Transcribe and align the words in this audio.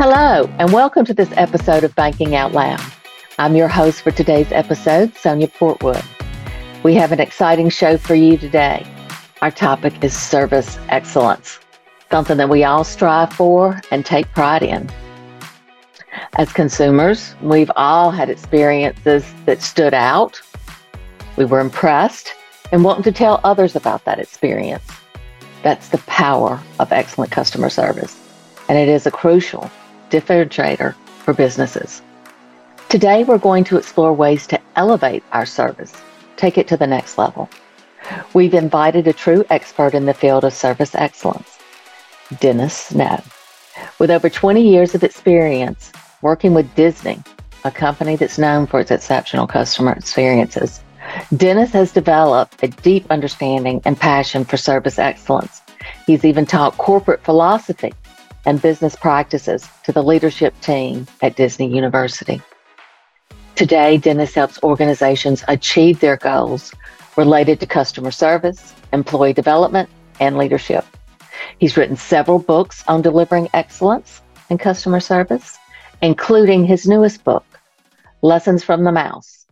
Hello, 0.00 0.48
and 0.60 0.72
welcome 0.72 1.04
to 1.06 1.12
this 1.12 1.32
episode 1.32 1.82
of 1.82 1.92
Banking 1.96 2.36
Out 2.36 2.52
Loud. 2.52 2.80
I'm 3.36 3.56
your 3.56 3.66
host 3.66 4.02
for 4.02 4.12
today's 4.12 4.52
episode, 4.52 5.12
Sonia 5.16 5.48
Portwood. 5.48 6.04
We 6.84 6.94
have 6.94 7.10
an 7.10 7.18
exciting 7.18 7.68
show 7.68 7.96
for 7.98 8.14
you 8.14 8.38
today. 8.38 8.86
Our 9.42 9.50
topic 9.50 10.04
is 10.04 10.16
service 10.16 10.78
excellence, 10.88 11.58
something 12.12 12.36
that 12.36 12.48
we 12.48 12.62
all 12.62 12.84
strive 12.84 13.32
for 13.32 13.80
and 13.90 14.06
take 14.06 14.32
pride 14.34 14.62
in. 14.62 14.88
As 16.34 16.52
consumers, 16.52 17.34
we've 17.42 17.72
all 17.74 18.12
had 18.12 18.30
experiences 18.30 19.26
that 19.46 19.62
stood 19.62 19.94
out. 19.94 20.40
We 21.36 21.44
were 21.44 21.58
impressed 21.58 22.32
and 22.70 22.84
wanted 22.84 23.02
to 23.02 23.10
tell 23.10 23.40
others 23.42 23.74
about 23.74 24.04
that 24.04 24.20
experience. 24.20 24.84
That's 25.64 25.88
the 25.88 25.98
power 25.98 26.62
of 26.78 26.92
excellent 26.92 27.32
customer 27.32 27.68
service, 27.68 28.16
and 28.68 28.78
it 28.78 28.88
is 28.88 29.04
a 29.04 29.10
crucial 29.10 29.68
differentiator 30.10 30.94
for 30.94 31.34
businesses. 31.34 32.02
Today, 32.88 33.24
we're 33.24 33.38
going 33.38 33.64
to 33.64 33.76
explore 33.76 34.12
ways 34.12 34.46
to 34.46 34.60
elevate 34.76 35.22
our 35.32 35.44
service, 35.44 35.92
take 36.36 36.56
it 36.56 36.66
to 36.68 36.76
the 36.76 36.86
next 36.86 37.18
level. 37.18 37.48
We've 38.32 38.54
invited 38.54 39.06
a 39.06 39.12
true 39.12 39.44
expert 39.50 39.94
in 39.94 40.06
the 40.06 40.14
field 40.14 40.44
of 40.44 40.54
service 40.54 40.94
excellence, 40.94 41.58
Dennis 42.40 42.74
Snow. 42.74 43.22
With 43.98 44.10
over 44.10 44.30
20 44.30 44.66
years 44.66 44.94
of 44.94 45.04
experience 45.04 45.92
working 46.22 46.54
with 46.54 46.74
Disney, 46.74 47.22
a 47.64 47.70
company 47.70 48.16
that's 48.16 48.38
known 48.38 48.66
for 48.66 48.80
its 48.80 48.90
exceptional 48.90 49.46
customer 49.46 49.92
experiences, 49.92 50.80
Dennis 51.36 51.72
has 51.72 51.92
developed 51.92 52.62
a 52.62 52.68
deep 52.68 53.06
understanding 53.10 53.82
and 53.84 53.98
passion 53.98 54.44
for 54.44 54.56
service 54.56 54.98
excellence. 54.98 55.60
He's 56.06 56.24
even 56.24 56.46
taught 56.46 56.78
corporate 56.78 57.22
philosophy 57.22 57.92
and 58.46 58.62
business 58.62 58.96
practices 58.96 59.68
to 59.84 59.92
the 59.92 60.02
leadership 60.02 60.58
team 60.60 61.06
at 61.22 61.36
Disney 61.36 61.72
University. 61.74 62.40
Today, 63.54 63.96
Dennis 63.96 64.34
helps 64.34 64.62
organizations 64.62 65.42
achieve 65.48 66.00
their 66.00 66.16
goals 66.16 66.72
related 67.16 67.58
to 67.60 67.66
customer 67.66 68.12
service, 68.12 68.72
employee 68.92 69.32
development, 69.32 69.88
and 70.20 70.38
leadership. 70.38 70.84
He's 71.58 71.76
written 71.76 71.96
several 71.96 72.38
books 72.38 72.84
on 72.86 73.02
delivering 73.02 73.48
excellence 73.52 74.22
in 74.48 74.58
customer 74.58 75.00
service, 75.00 75.58
including 76.02 76.64
his 76.64 76.86
newest 76.86 77.24
book, 77.24 77.44
Lessons 78.22 78.62
from 78.62 78.84
the 78.84 78.92
Mouse, 78.92 79.46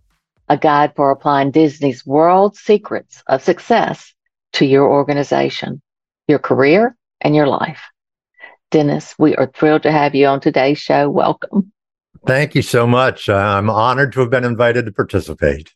a 0.49 0.57
guide 0.57 0.95
for 0.95 1.11
applying 1.11 1.51
Disney's 1.51 2.07
world 2.07 2.57
secrets 2.57 3.23
of 3.27 3.43
success 3.43 4.15
to 4.53 4.65
your 4.65 4.89
organization, 4.89 5.83
your 6.29 6.39
career, 6.39 6.97
and 7.21 7.35
your 7.35 7.47
life. 7.47 7.83
Dennis, 8.71 9.15
we 9.19 9.37
are 9.37 9.51
thrilled 9.55 9.83
to 9.85 9.93
have 9.93 10.15
you 10.15 10.27
on 10.27 10.41
today's 10.41 10.79
show. 10.79 11.09
Welcome. 11.09 11.73
Thank 12.27 12.55
you 12.55 12.63
so 12.63 12.87
much. 12.87 13.29
I'm 13.29 13.71
honored 13.71 14.13
to 14.15 14.21
have 14.21 14.31
been 14.31 14.45
invited 14.45 14.87
to 14.87 14.93
participate. 14.93 15.73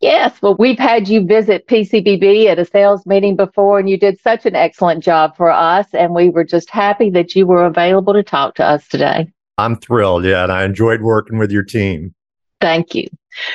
Yes, 0.00 0.42
well, 0.42 0.56
we've 0.58 0.78
had 0.78 1.08
you 1.08 1.24
visit 1.24 1.66
PCBB 1.68 2.46
at 2.46 2.58
a 2.58 2.64
sales 2.64 3.06
meeting 3.06 3.36
before, 3.36 3.78
and 3.78 3.88
you 3.88 3.96
did 3.96 4.20
such 4.20 4.44
an 4.44 4.54
excellent 4.56 5.02
job 5.02 5.36
for 5.36 5.50
us. 5.50 5.86
And 5.94 6.14
we 6.14 6.28
were 6.28 6.44
just 6.44 6.68
happy 6.68 7.10
that 7.10 7.34
you 7.34 7.46
were 7.46 7.64
available 7.64 8.12
to 8.12 8.22
talk 8.22 8.56
to 8.56 8.64
us 8.64 8.86
today. 8.88 9.28
I'm 9.56 9.76
thrilled. 9.76 10.24
Yeah. 10.24 10.42
And 10.42 10.52
I 10.52 10.64
enjoyed 10.64 11.00
working 11.00 11.38
with 11.38 11.52
your 11.52 11.62
team. 11.62 12.14
Thank 12.60 12.94
you. 12.94 13.06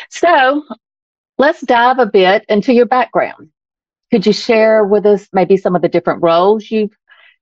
So 0.09 0.63
let's 1.37 1.61
dive 1.61 1.99
a 1.99 2.05
bit 2.05 2.45
into 2.47 2.73
your 2.73 2.85
background. 2.85 3.49
Could 4.09 4.25
you 4.25 4.33
share 4.33 4.85
with 4.85 5.05
us 5.05 5.27
maybe 5.33 5.57
some 5.57 5.75
of 5.75 5.81
the 5.81 5.89
different 5.89 6.23
roles 6.23 6.71
you've 6.71 6.95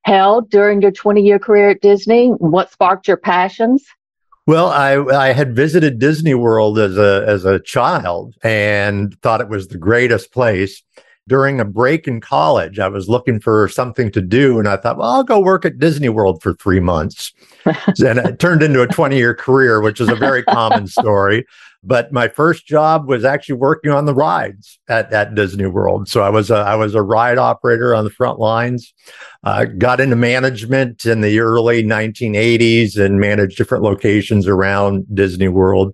held 0.08 0.50
during 0.50 0.82
your 0.82 0.92
20 0.92 1.22
year 1.22 1.38
career 1.38 1.70
at 1.70 1.82
Disney? 1.82 2.30
What 2.30 2.72
sparked 2.72 3.08
your 3.08 3.18
passions? 3.18 3.86
Well, 4.48 4.70
I 4.70 4.96
I 4.96 5.34
had 5.34 5.54
visited 5.54 6.00
Disney 6.00 6.34
World 6.34 6.80
as 6.80 6.98
a 6.98 7.26
as 7.28 7.44
a 7.44 7.60
child 7.60 8.36
and 8.42 9.14
thought 9.22 9.42
it 9.42 9.50
was 9.50 9.68
the 9.68 9.78
greatest 9.78 10.32
place. 10.32 10.82
During 11.28 11.60
a 11.60 11.66
break 11.66 12.08
in 12.08 12.22
college, 12.22 12.80
I 12.80 12.88
was 12.88 13.10
looking 13.10 13.42
for 13.42 13.68
something 13.68 14.10
to 14.14 14.22
do, 14.22 14.60
and 14.60 14.68
I 14.70 14.78
thought, 14.78 14.98
well, 14.98 15.10
I'll 15.10 15.26
go 15.26 15.42
work 15.42 15.66
at 15.66 15.78
Disney 15.78 16.08
World 16.08 16.42
for 16.42 16.54
three 16.54 16.80
months, 16.80 17.34
and 17.66 18.18
it 18.18 18.40
turned 18.40 18.64
into 18.64 18.82
a 18.82 18.88
twenty 18.88 19.18
year 19.18 19.36
career, 19.36 19.82
which 19.82 20.00
is 20.00 20.08
a 20.08 20.16
very 20.16 20.44
common 20.44 20.88
story. 20.88 21.46
But 21.84 22.12
my 22.12 22.28
first 22.28 22.66
job 22.66 23.08
was 23.08 23.24
actually 23.24 23.56
working 23.56 23.92
on 23.92 24.06
the 24.06 24.14
rides 24.14 24.80
at, 24.90 25.14
at 25.14 25.36
Disney 25.36 25.68
World. 25.68 26.10
So 26.10 26.22
I 26.22 26.30
was 26.30 26.50
a, 26.50 26.56
I 26.56 26.76
was 26.76 26.96
a 26.96 27.02
ride 27.02 27.38
operator 27.38 27.94
on 27.94 28.04
the 28.04 28.10
front 28.10 28.40
lines. 28.40 28.94
Uh, 29.44 29.66
got 29.66 30.00
into 30.00 30.16
management 30.16 31.06
in 31.06 31.22
the 31.22 31.40
early 31.40 31.84
1980s 31.84 32.98
and 32.98 33.20
managed 33.20 33.58
different 33.58 33.84
locations 33.84 34.48
around 34.48 35.06
Disney 35.14 35.48
World. 35.48 35.94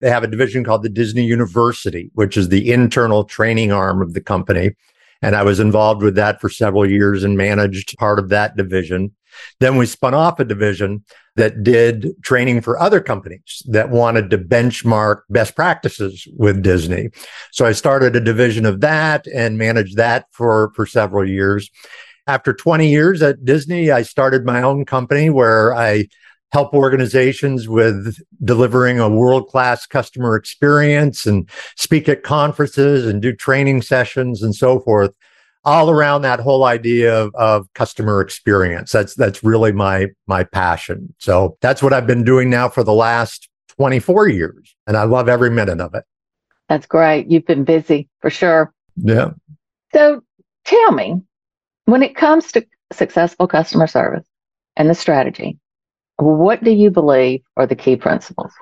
They 0.00 0.10
have 0.10 0.24
a 0.24 0.28
division 0.28 0.64
called 0.64 0.82
the 0.82 0.88
Disney 0.88 1.24
University, 1.24 2.10
which 2.14 2.36
is 2.36 2.48
the 2.48 2.72
internal 2.72 3.24
training 3.24 3.70
arm 3.70 4.02
of 4.02 4.14
the 4.14 4.20
company. 4.20 4.74
And 5.22 5.36
I 5.36 5.42
was 5.42 5.60
involved 5.60 6.02
with 6.02 6.14
that 6.14 6.40
for 6.40 6.48
several 6.48 6.88
years 6.88 7.22
and 7.22 7.36
managed 7.36 7.96
part 7.98 8.18
of 8.18 8.30
that 8.30 8.56
division. 8.56 9.12
Then 9.60 9.76
we 9.76 9.86
spun 9.86 10.14
off 10.14 10.40
a 10.40 10.44
division 10.44 11.04
that 11.36 11.62
did 11.62 12.08
training 12.22 12.60
for 12.60 12.78
other 12.78 13.00
companies 13.00 13.62
that 13.66 13.90
wanted 13.90 14.30
to 14.30 14.38
benchmark 14.38 15.22
best 15.30 15.54
practices 15.54 16.26
with 16.36 16.62
Disney. 16.62 17.10
So 17.52 17.64
I 17.64 17.72
started 17.72 18.16
a 18.16 18.20
division 18.20 18.66
of 18.66 18.80
that 18.80 19.26
and 19.26 19.58
managed 19.58 19.96
that 19.96 20.26
for, 20.32 20.72
for 20.74 20.86
several 20.86 21.28
years. 21.28 21.70
After 22.26 22.52
20 22.52 22.88
years 22.88 23.22
at 23.22 23.44
Disney, 23.44 23.90
I 23.90 24.02
started 24.02 24.44
my 24.44 24.62
own 24.62 24.84
company 24.84 25.30
where 25.30 25.74
I 25.74 26.08
help 26.52 26.74
organizations 26.74 27.68
with 27.68 28.18
delivering 28.42 28.98
a 28.98 29.08
world 29.08 29.48
class 29.48 29.86
customer 29.86 30.34
experience 30.34 31.24
and 31.26 31.48
speak 31.76 32.08
at 32.08 32.22
conferences 32.22 33.06
and 33.06 33.22
do 33.22 33.32
training 33.32 33.82
sessions 33.82 34.42
and 34.42 34.54
so 34.54 34.80
forth 34.80 35.12
all 35.64 35.90
around 35.90 36.22
that 36.22 36.40
whole 36.40 36.64
idea 36.64 37.14
of, 37.14 37.34
of 37.34 37.72
customer 37.74 38.20
experience. 38.20 38.92
That's 38.92 39.14
that's 39.14 39.44
really 39.44 39.72
my 39.72 40.08
my 40.26 40.44
passion. 40.44 41.14
So 41.18 41.56
that's 41.60 41.82
what 41.82 41.92
I've 41.92 42.06
been 42.06 42.24
doing 42.24 42.50
now 42.50 42.68
for 42.68 42.82
the 42.82 42.94
last 42.94 43.48
24 43.76 44.28
years. 44.28 44.74
And 44.86 44.96
I 44.96 45.04
love 45.04 45.28
every 45.28 45.50
minute 45.50 45.80
of 45.80 45.94
it. 45.94 46.04
That's 46.68 46.86
great. 46.86 47.30
You've 47.30 47.46
been 47.46 47.64
busy 47.64 48.08
for 48.20 48.30
sure. 48.30 48.72
Yeah. 48.96 49.30
So 49.92 50.22
tell 50.64 50.92
me, 50.92 51.20
when 51.86 52.02
it 52.02 52.14
comes 52.14 52.52
to 52.52 52.64
successful 52.92 53.48
customer 53.48 53.86
service 53.86 54.26
and 54.76 54.88
the 54.88 54.94
strategy, 54.94 55.58
what 56.16 56.62
do 56.62 56.70
you 56.70 56.90
believe 56.90 57.40
are 57.56 57.66
the 57.66 57.74
key 57.74 57.96
principles? 57.96 58.52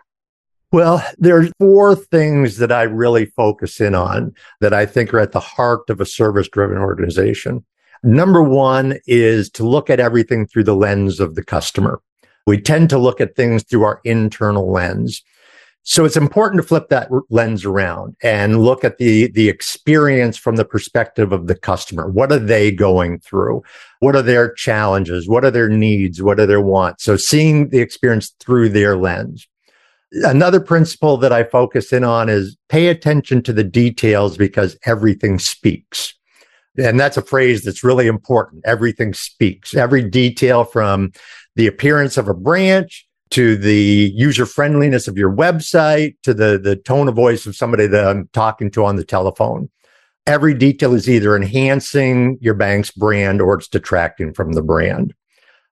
Well, 0.70 1.02
there 1.16 1.40
are 1.40 1.48
four 1.58 1.96
things 1.96 2.58
that 2.58 2.70
I 2.70 2.82
really 2.82 3.24
focus 3.24 3.80
in 3.80 3.94
on 3.94 4.34
that 4.60 4.74
I 4.74 4.84
think 4.84 5.14
are 5.14 5.20
at 5.20 5.32
the 5.32 5.40
heart 5.40 5.88
of 5.88 5.98
a 5.98 6.06
service 6.06 6.46
driven 6.48 6.76
organization. 6.76 7.64
Number 8.02 8.42
one 8.42 8.98
is 9.06 9.48
to 9.52 9.66
look 9.66 9.88
at 9.88 9.98
everything 9.98 10.46
through 10.46 10.64
the 10.64 10.76
lens 10.76 11.20
of 11.20 11.36
the 11.36 11.42
customer. 11.42 12.02
We 12.46 12.60
tend 12.60 12.90
to 12.90 12.98
look 12.98 13.18
at 13.18 13.34
things 13.34 13.62
through 13.62 13.84
our 13.84 14.00
internal 14.04 14.70
lens. 14.70 15.22
So 15.84 16.04
it's 16.04 16.18
important 16.18 16.60
to 16.60 16.68
flip 16.68 16.90
that 16.90 17.08
lens 17.30 17.64
around 17.64 18.14
and 18.22 18.62
look 18.62 18.84
at 18.84 18.98
the, 18.98 19.30
the 19.30 19.48
experience 19.48 20.36
from 20.36 20.56
the 20.56 20.64
perspective 20.66 21.32
of 21.32 21.46
the 21.46 21.54
customer. 21.54 22.10
What 22.10 22.30
are 22.30 22.38
they 22.38 22.70
going 22.70 23.20
through? 23.20 23.62
What 24.00 24.14
are 24.14 24.22
their 24.22 24.52
challenges? 24.52 25.26
What 25.26 25.46
are 25.46 25.50
their 25.50 25.70
needs? 25.70 26.22
What 26.22 26.38
are 26.38 26.46
their 26.46 26.60
wants? 26.60 27.04
So 27.04 27.16
seeing 27.16 27.70
the 27.70 27.80
experience 27.80 28.34
through 28.38 28.68
their 28.68 28.98
lens. 28.98 29.48
Another 30.12 30.60
principle 30.60 31.18
that 31.18 31.32
I 31.32 31.44
focus 31.44 31.92
in 31.92 32.02
on 32.02 32.28
is 32.28 32.56
pay 32.68 32.88
attention 32.88 33.42
to 33.42 33.52
the 33.52 33.64
details 33.64 34.36
because 34.36 34.76
everything 34.84 35.38
speaks. 35.38 36.14
And 36.78 36.98
that's 36.98 37.16
a 37.16 37.22
phrase 37.22 37.64
that's 37.64 37.84
really 37.84 38.06
important. 38.06 38.62
Everything 38.64 39.12
speaks. 39.12 39.74
Every 39.74 40.08
detail 40.08 40.64
from 40.64 41.12
the 41.56 41.66
appearance 41.66 42.16
of 42.16 42.28
a 42.28 42.34
branch 42.34 43.06
to 43.30 43.56
the 43.56 44.12
user 44.14 44.46
friendliness 44.46 45.08
of 45.08 45.18
your 45.18 45.34
website 45.34 46.16
to 46.22 46.32
the, 46.32 46.58
the 46.58 46.76
tone 46.76 47.08
of 47.08 47.14
voice 47.14 47.46
of 47.46 47.56
somebody 47.56 47.86
that 47.86 48.06
I'm 48.06 48.28
talking 48.32 48.70
to 48.72 48.84
on 48.84 48.96
the 48.96 49.04
telephone. 49.04 49.68
Every 50.26 50.54
detail 50.54 50.94
is 50.94 51.08
either 51.08 51.36
enhancing 51.36 52.38
your 52.40 52.54
bank's 52.54 52.90
brand 52.90 53.40
or 53.40 53.54
it's 53.54 53.68
detracting 53.68 54.32
from 54.32 54.52
the 54.52 54.62
brand. 54.62 55.14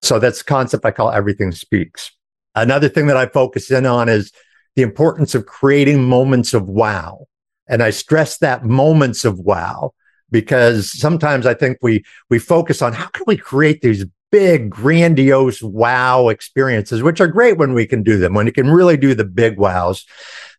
So 0.03 0.19
that's 0.19 0.39
the 0.39 0.45
concept 0.45 0.85
I 0.85 0.91
call 0.91 1.11
everything 1.11 1.53
speaks. 1.53 2.11
Another 2.57 2.89
thing 2.89 3.07
that 3.07 3.17
I 3.17 3.27
focus 3.27 3.71
in 3.71 3.87
on 3.87 4.09
is 4.09 4.33
the 4.75 4.83
importance 4.83 5.35
of 5.35 5.47
creating 5.47 6.03
moments 6.03 6.55
of 6.55 6.69
wow. 6.69 7.27
And 7.69 7.83
I 7.83 7.91
stress 7.91 8.39
that 8.39 8.65
moments 8.65 9.25
of 9.25 9.39
wow 9.39 9.93
because 10.31 10.99
sometimes 10.99 11.47
I 11.47 11.55
think 11.55 11.79
we, 11.83 12.05
we 12.31 12.39
focus 12.39 12.83
on 12.83 12.93
how 12.93 13.07
can 13.09 13.25
we 13.27 13.37
create 13.37 13.83
these 13.83 14.05
big, 14.33 14.71
grandiose 14.71 15.63
wow 15.63 16.29
experiences, 16.29 17.03
which 17.03 17.21
are 17.21 17.29
great 17.29 17.59
when 17.59 17.75
we 17.75 17.87
can 17.87 18.03
do 18.03 18.19
them, 18.19 18.35
when 18.35 18.47
you 18.47 18.53
can 18.53 18.71
really 18.71 18.97
do 18.97 19.15
the 19.15 19.25
big 19.25 19.59
wows. 19.59 20.05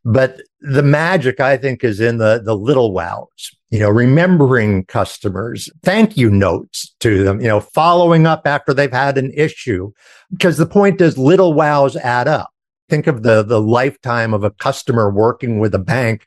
But 0.06 0.42
the 0.62 0.84
magic, 0.84 1.40
I 1.40 1.58
think, 1.58 1.84
is 1.84 2.00
in 2.00 2.18
the, 2.18 2.42
the 2.44 2.56
little 2.56 2.94
wows. 2.94 3.57
You 3.70 3.80
know, 3.80 3.90
remembering 3.90 4.86
customers, 4.86 5.70
thank 5.84 6.16
you 6.16 6.30
notes 6.30 6.96
to 7.02 7.24
them, 7.24 7.42
you 7.42 7.48
know, 7.48 7.60
following 7.60 8.26
up 8.26 8.44
after 8.46 8.74
they've 8.74 8.92
had 8.92 9.18
an 9.18 9.32
issue. 9.34 9.92
Because 10.32 10.58
the 10.58 10.66
point 10.66 11.02
is 11.02 11.18
little 11.18 11.54
wows 11.54 11.96
add 11.98 12.28
up. 12.28 12.50
Think 12.90 13.08
of 13.08 13.24
the, 13.24 13.44
the 13.44 13.60
lifetime 13.60 14.34
of 14.34 14.44
a 14.44 14.52
customer 14.52 15.12
working 15.12 15.60
with 15.60 15.76
a 15.76 15.80
bank. 15.80 16.26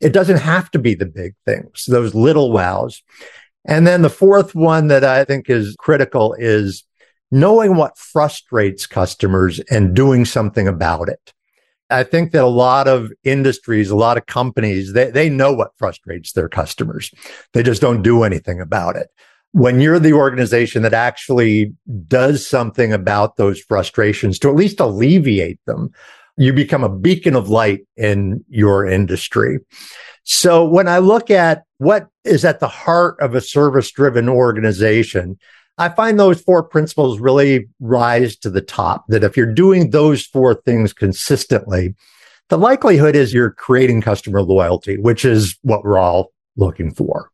It 0.00 0.12
doesn't 0.12 0.38
have 0.38 0.70
to 0.70 0.78
be 0.78 0.94
the 0.94 1.06
big 1.06 1.34
things, 1.44 1.84
those 1.86 2.14
little 2.14 2.50
wows. 2.52 3.02
And 3.66 3.86
then 3.86 4.02
the 4.02 4.10
fourth 4.10 4.54
one 4.54 4.88
that 4.88 5.04
I 5.04 5.24
think 5.24 5.50
is 5.50 5.76
critical 5.78 6.34
is 6.38 6.84
knowing 7.30 7.76
what 7.76 7.98
frustrates 7.98 8.86
customers 8.86 9.58
and 9.70 9.94
doing 9.94 10.24
something 10.24 10.68
about 10.68 11.08
it. 11.08 11.34
I 11.90 12.02
think 12.02 12.32
that 12.32 12.42
a 12.42 12.48
lot 12.48 12.88
of 12.88 13.12
industries, 13.24 13.90
a 13.90 13.96
lot 13.96 14.16
of 14.16 14.26
companies, 14.26 14.92
they, 14.92 15.10
they 15.10 15.28
know 15.28 15.52
what 15.52 15.76
frustrates 15.76 16.32
their 16.32 16.48
customers. 16.48 17.12
They 17.52 17.62
just 17.62 17.80
don't 17.80 18.02
do 18.02 18.24
anything 18.24 18.60
about 18.60 18.96
it. 18.96 19.08
When 19.52 19.80
you're 19.80 20.00
the 20.00 20.12
organization 20.12 20.82
that 20.82 20.94
actually 20.94 21.72
does 22.08 22.46
something 22.46 22.92
about 22.92 23.36
those 23.36 23.60
frustrations 23.60 24.38
to 24.40 24.48
at 24.48 24.56
least 24.56 24.80
alleviate 24.80 25.64
them, 25.66 25.90
you 26.36 26.52
become 26.52 26.84
a 26.84 26.94
beacon 26.94 27.34
of 27.34 27.48
light 27.48 27.86
in 27.96 28.44
your 28.48 28.84
industry. 28.86 29.58
So 30.24 30.64
when 30.66 30.88
I 30.88 30.98
look 30.98 31.30
at 31.30 31.62
what 31.78 32.08
is 32.24 32.44
at 32.44 32.60
the 32.60 32.68
heart 32.68 33.16
of 33.20 33.34
a 33.34 33.40
service 33.40 33.90
driven 33.92 34.28
organization, 34.28 35.38
I 35.78 35.90
find 35.90 36.18
those 36.18 36.40
four 36.40 36.62
principles 36.62 37.20
really 37.20 37.68
rise 37.80 38.36
to 38.38 38.50
the 38.50 38.60
top. 38.60 39.04
That 39.08 39.24
if 39.24 39.36
you're 39.36 39.52
doing 39.52 39.90
those 39.90 40.24
four 40.24 40.54
things 40.54 40.92
consistently, 40.92 41.94
the 42.48 42.58
likelihood 42.58 43.16
is 43.16 43.34
you're 43.34 43.50
creating 43.50 44.02
customer 44.02 44.42
loyalty, 44.42 44.96
which 44.98 45.24
is 45.24 45.58
what 45.62 45.84
we're 45.84 45.98
all 45.98 46.32
looking 46.56 46.92
for. 46.94 47.30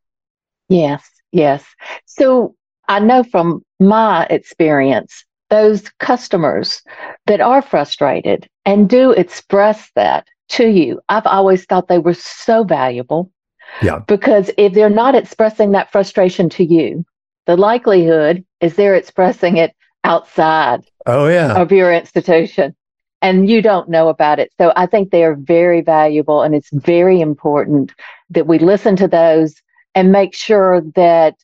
Yes, 0.69 1.09
yes. 1.31 1.65
So 2.07 2.55
I 2.89 2.99
know 2.99 3.23
from 3.23 3.65
my 3.79 4.27
experience, 4.27 5.25
those 5.51 5.89
customers 6.01 6.83
that 7.27 7.41
are 7.41 7.61
frustrated 7.61 8.49
and 8.65 8.89
do 8.89 9.11
express 9.11 9.91
that 9.95 10.27
to 10.49 10.67
you, 10.67 11.01
I've 11.11 11.27
always 11.27 11.65
thought 11.67 11.89
they 11.89 11.99
were 11.99 12.15
so 12.15 12.65
valuable. 12.65 13.31
Yeah. 13.83 14.01
Because 14.01 14.51
if 14.57 14.73
they're 14.73 14.91
not 14.91 15.15
expressing 15.15 15.73
that 15.73 15.93
frustration 15.93 16.49
to 16.51 16.65
you, 16.65 17.05
the 17.47 17.57
likelihood 17.57 18.45
is 18.61 18.75
they're 18.75 18.95
expressing 18.95 19.57
it 19.57 19.75
outside 20.05 20.85
oh, 21.07 21.29
yeah. 21.29 21.61
of 21.61 21.73
your 21.73 21.93
institution 21.93 22.75
and 23.21 23.49
you 23.49 23.63
don't 23.63 23.89
know 23.89 24.09
about 24.09 24.39
it. 24.39 24.53
So 24.59 24.73
I 24.77 24.87
think 24.87 25.11
they 25.11 25.25
are 25.25 25.37
very 25.37 25.81
valuable 25.81 26.43
and 26.43 26.55
it's 26.55 26.71
very 26.73 27.21
important 27.21 27.93
that 28.31 28.47
we 28.47 28.59
listen 28.59 28.97
to 28.97 29.09
those 29.09 29.55
and 29.95 30.11
make 30.11 30.35
sure 30.35 30.83
that 30.97 31.37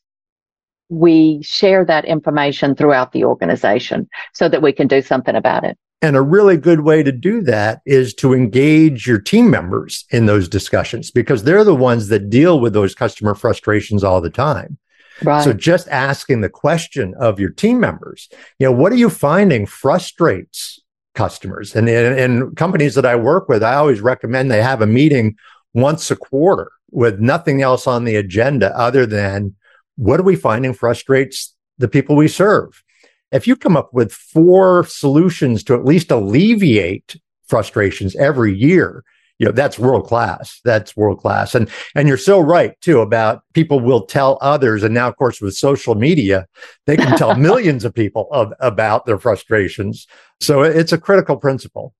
we 0.89 1.41
share 1.43 1.85
that 1.85 2.05
information 2.05 2.75
throughout 2.75 3.13
the 3.13 3.25
organization 3.25 4.09
so 4.35 4.49
that 4.49 4.63
we 4.63 4.73
can 4.73 4.89
do 4.89 5.03
something 5.03 5.37
about 5.37 5.65
it. 5.65 5.79
And 6.01 6.17
a 6.17 6.23
really 6.23 6.57
good 6.57 6.81
way 6.81 7.03
to 7.03 7.13
do 7.13 7.43
that 7.43 7.83
is 7.85 8.15
to 8.15 8.33
engage 8.33 9.07
your 9.07 9.19
team 9.19 9.51
members 9.51 10.05
in 10.11 10.27
those 10.27 10.49
discussions 10.49 11.11
because 11.11 11.43
they're 11.43 11.65
the 11.65 11.75
ones 11.75 12.09
that 12.09 12.31
deal 12.31 12.61
with 12.61 12.73
those 12.73 12.95
customer 12.95 13.35
frustrations 13.35 14.05
all 14.05 14.21
the 14.21 14.31
time. 14.31 14.79
Right. 15.23 15.43
So 15.43 15.53
just 15.53 15.89
asking 15.89 16.41
the 16.41 16.49
question 16.49 17.15
of 17.19 17.41
your 17.41 17.51
team 17.51 17.81
members, 17.81 18.29
you 18.59 18.67
know, 18.67 18.73
what 18.73 18.93
are 18.93 18.97
you 18.97 19.11
finding 19.11 19.67
frustrates 19.67 20.81
customers? 21.15 21.75
And 21.75 21.89
in 21.89 22.55
companies 22.55 22.95
that 22.95 23.07
I 23.07 23.17
work 23.17 23.49
with, 23.49 23.63
I 23.63 23.75
always 23.75 24.01
recommend 24.01 24.51
they 24.51 24.63
have 24.63 24.83
a 24.83 24.87
meeting 24.87 25.37
once 25.75 26.11
a 26.11 26.17
quarter 26.17 26.71
with 26.91 27.21
nothing 27.21 27.63
else 27.63 27.87
on 27.87 28.05
the 28.05 28.17
agenda 28.17 28.77
other 28.77 29.07
than 29.07 29.55
what 29.97 30.21
are 30.21 30.25
we 30.25 30.37
finding 30.37 30.73
frustrates 30.73 31.55
the 31.79 31.89
people 31.89 32.17
we 32.17 32.29
serve? 32.29 32.83
If 33.31 33.47
you 33.47 33.57
come 33.57 33.77
up 33.77 33.93
with 33.93 34.13
four 34.13 34.87
solutions 34.87 35.63
to 35.65 35.75
at 35.75 35.85
least 35.85 36.11
alleviate 36.11 37.17
frustrations 37.47 38.17
every 38.17 38.57
year, 38.57 39.05
you 39.39 39.47
know 39.47 39.53
that's 39.53 39.79
world 39.79 40.07
class 40.07 40.61
that's 40.65 40.97
world 40.97 41.19
class 41.21 41.55
and 41.55 41.71
and 41.95 42.09
you're 42.09 42.17
so 42.17 42.41
right 42.41 42.79
too 42.81 43.01
about 43.01 43.43
people 43.55 43.81
will 43.81 44.05
tell 44.05 44.39
others 44.41 44.83
and 44.83 44.95
now 44.95 45.09
of 45.09 45.17
course 45.17 45.41
with 45.41 45.55
social 45.55 45.95
media 45.95 46.47
they 46.87 46.97
can 46.97 47.17
tell 47.17 47.35
millions 47.49 47.85
of 47.85 47.95
people 47.95 48.29
of, 48.33 48.53
about 48.61 49.07
their 49.07 49.19
frustrations. 49.19 50.07
So 50.41 50.63
it's 50.63 50.93
a 50.93 50.99
critical 50.99 51.37
principle. 51.37 51.95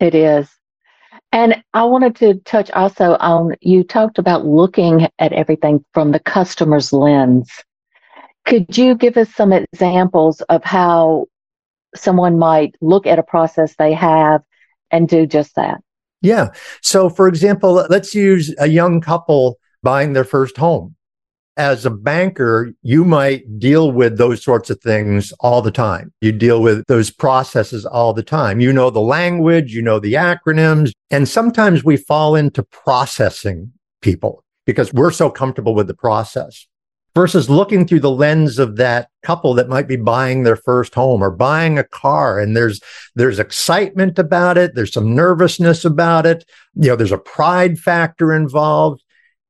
It 0.00 0.14
is. 0.14 0.48
And 1.32 1.62
i 1.72 1.84
wanted 1.84 2.16
to 2.16 2.34
touch 2.44 2.70
also 2.72 3.16
on 3.18 3.54
you 3.60 3.82
talked 3.82 4.18
about 4.18 4.46
looking 4.46 5.08
at 5.18 5.32
everything 5.32 5.84
from 5.92 6.12
the 6.12 6.20
customer's 6.20 6.92
lens. 6.92 7.50
Could 8.44 8.76
you 8.76 8.94
give 8.94 9.16
us 9.16 9.34
some 9.34 9.52
examples 9.52 10.42
of 10.42 10.62
how 10.64 11.26
someone 11.96 12.38
might 12.38 12.74
look 12.80 13.06
at 13.06 13.18
a 13.18 13.22
process 13.22 13.74
they 13.76 13.94
have 13.94 14.42
and 14.90 15.08
do 15.08 15.26
just 15.26 15.54
that 15.56 15.80
yeah. 16.24 16.48
So, 16.80 17.10
for 17.10 17.28
example, 17.28 17.86
let's 17.90 18.14
use 18.14 18.54
a 18.58 18.66
young 18.66 19.00
couple 19.00 19.58
buying 19.82 20.14
their 20.14 20.24
first 20.24 20.56
home. 20.56 20.96
As 21.56 21.86
a 21.86 21.90
banker, 21.90 22.72
you 22.82 23.04
might 23.04 23.60
deal 23.60 23.92
with 23.92 24.18
those 24.18 24.42
sorts 24.42 24.70
of 24.70 24.80
things 24.80 25.32
all 25.38 25.62
the 25.62 25.70
time. 25.70 26.12
You 26.20 26.32
deal 26.32 26.60
with 26.62 26.84
those 26.88 27.12
processes 27.12 27.86
all 27.86 28.12
the 28.12 28.24
time. 28.24 28.58
You 28.58 28.72
know 28.72 28.90
the 28.90 29.00
language, 29.00 29.72
you 29.72 29.82
know 29.82 30.00
the 30.00 30.14
acronyms, 30.14 30.90
and 31.10 31.28
sometimes 31.28 31.84
we 31.84 31.96
fall 31.96 32.34
into 32.34 32.64
processing 32.64 33.70
people 34.00 34.42
because 34.66 34.92
we're 34.92 35.12
so 35.12 35.30
comfortable 35.30 35.74
with 35.74 35.86
the 35.86 35.94
process 35.94 36.66
versus 37.14 37.48
looking 37.48 37.86
through 37.86 38.00
the 38.00 38.10
lens 38.10 38.58
of 38.58 38.76
that 38.76 39.08
couple 39.22 39.54
that 39.54 39.68
might 39.68 39.86
be 39.86 39.96
buying 39.96 40.42
their 40.42 40.56
first 40.56 40.94
home 40.94 41.22
or 41.22 41.30
buying 41.30 41.78
a 41.78 41.84
car 41.84 42.38
and 42.40 42.56
there's 42.56 42.80
there's 43.14 43.38
excitement 43.38 44.18
about 44.18 44.58
it 44.58 44.74
there's 44.74 44.92
some 44.92 45.14
nervousness 45.14 45.84
about 45.84 46.26
it 46.26 46.44
you 46.74 46.88
know 46.88 46.96
there's 46.96 47.12
a 47.12 47.18
pride 47.18 47.78
factor 47.78 48.32
involved. 48.32 49.02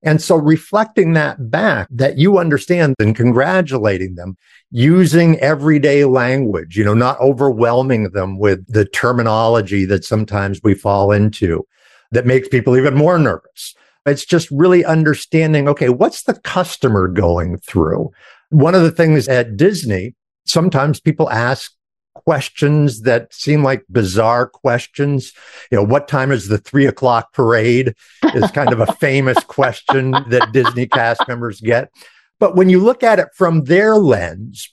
And 0.07 0.21
so 0.21 0.37
reflecting 0.37 1.15
that 1.15 1.51
back 1.51 1.89
that 1.91 2.19
you 2.19 2.37
understand 2.37 2.95
and 2.99 3.17
congratulating 3.17 4.17
them 4.17 4.37
using 4.71 5.39
everyday 5.39 6.05
language 6.05 6.77
you 6.77 6.85
know 6.85 6.95
not 6.95 7.19
overwhelming 7.21 8.11
them 8.11 8.39
with 8.39 8.67
the 8.67 8.85
terminology 8.85 9.85
that 9.87 10.05
sometimes 10.05 10.61
we 10.63 10.75
fall 10.75 11.13
into 11.13 11.67
that 12.11 12.27
makes 12.27 12.49
people 12.49 12.77
even 12.77 12.95
more 12.95 13.19
nervous 13.19 13.75
it's 14.07 14.25
just 14.25 14.51
really 14.51 14.85
understanding, 14.85 15.69
okay, 15.69 15.89
what's 15.89 16.23
the 16.23 16.35
customer 16.41 17.09
going 17.09 17.59
through? 17.59 18.11
One 18.51 18.75
of 18.75 18.83
the 18.83 18.91
things 18.91 19.29
at 19.29 19.57
Disney, 19.57 20.15
sometimes 20.47 21.01
people 21.01 21.31
ask 21.31 21.73
questions 22.15 23.03
that 23.03 23.33
seem 23.33 23.63
like 23.63 23.85
bizarre 23.91 24.47
questions. 24.47 25.33
You 25.71 25.79
know, 25.79 25.85
what 25.85 26.09
time 26.09 26.31
is 26.31 26.49
the 26.49 26.59
three 26.59 26.87
o'clock 26.87 27.33
parade 27.33 27.95
is 28.35 28.51
kind 28.53 28.73
of 28.73 28.81
a 28.81 28.93
famous 29.01 29.39
question 29.45 30.13
that 30.29 30.53
Disney 30.53 30.87
cast 30.87 31.27
members 31.27 31.61
get. 31.61 31.91
But 32.39 32.57
when 32.57 32.69
you 32.69 32.81
look 32.81 33.03
at 33.03 33.19
it 33.19 33.29
from 33.35 33.65
their 33.65 33.97
lens, 33.97 34.73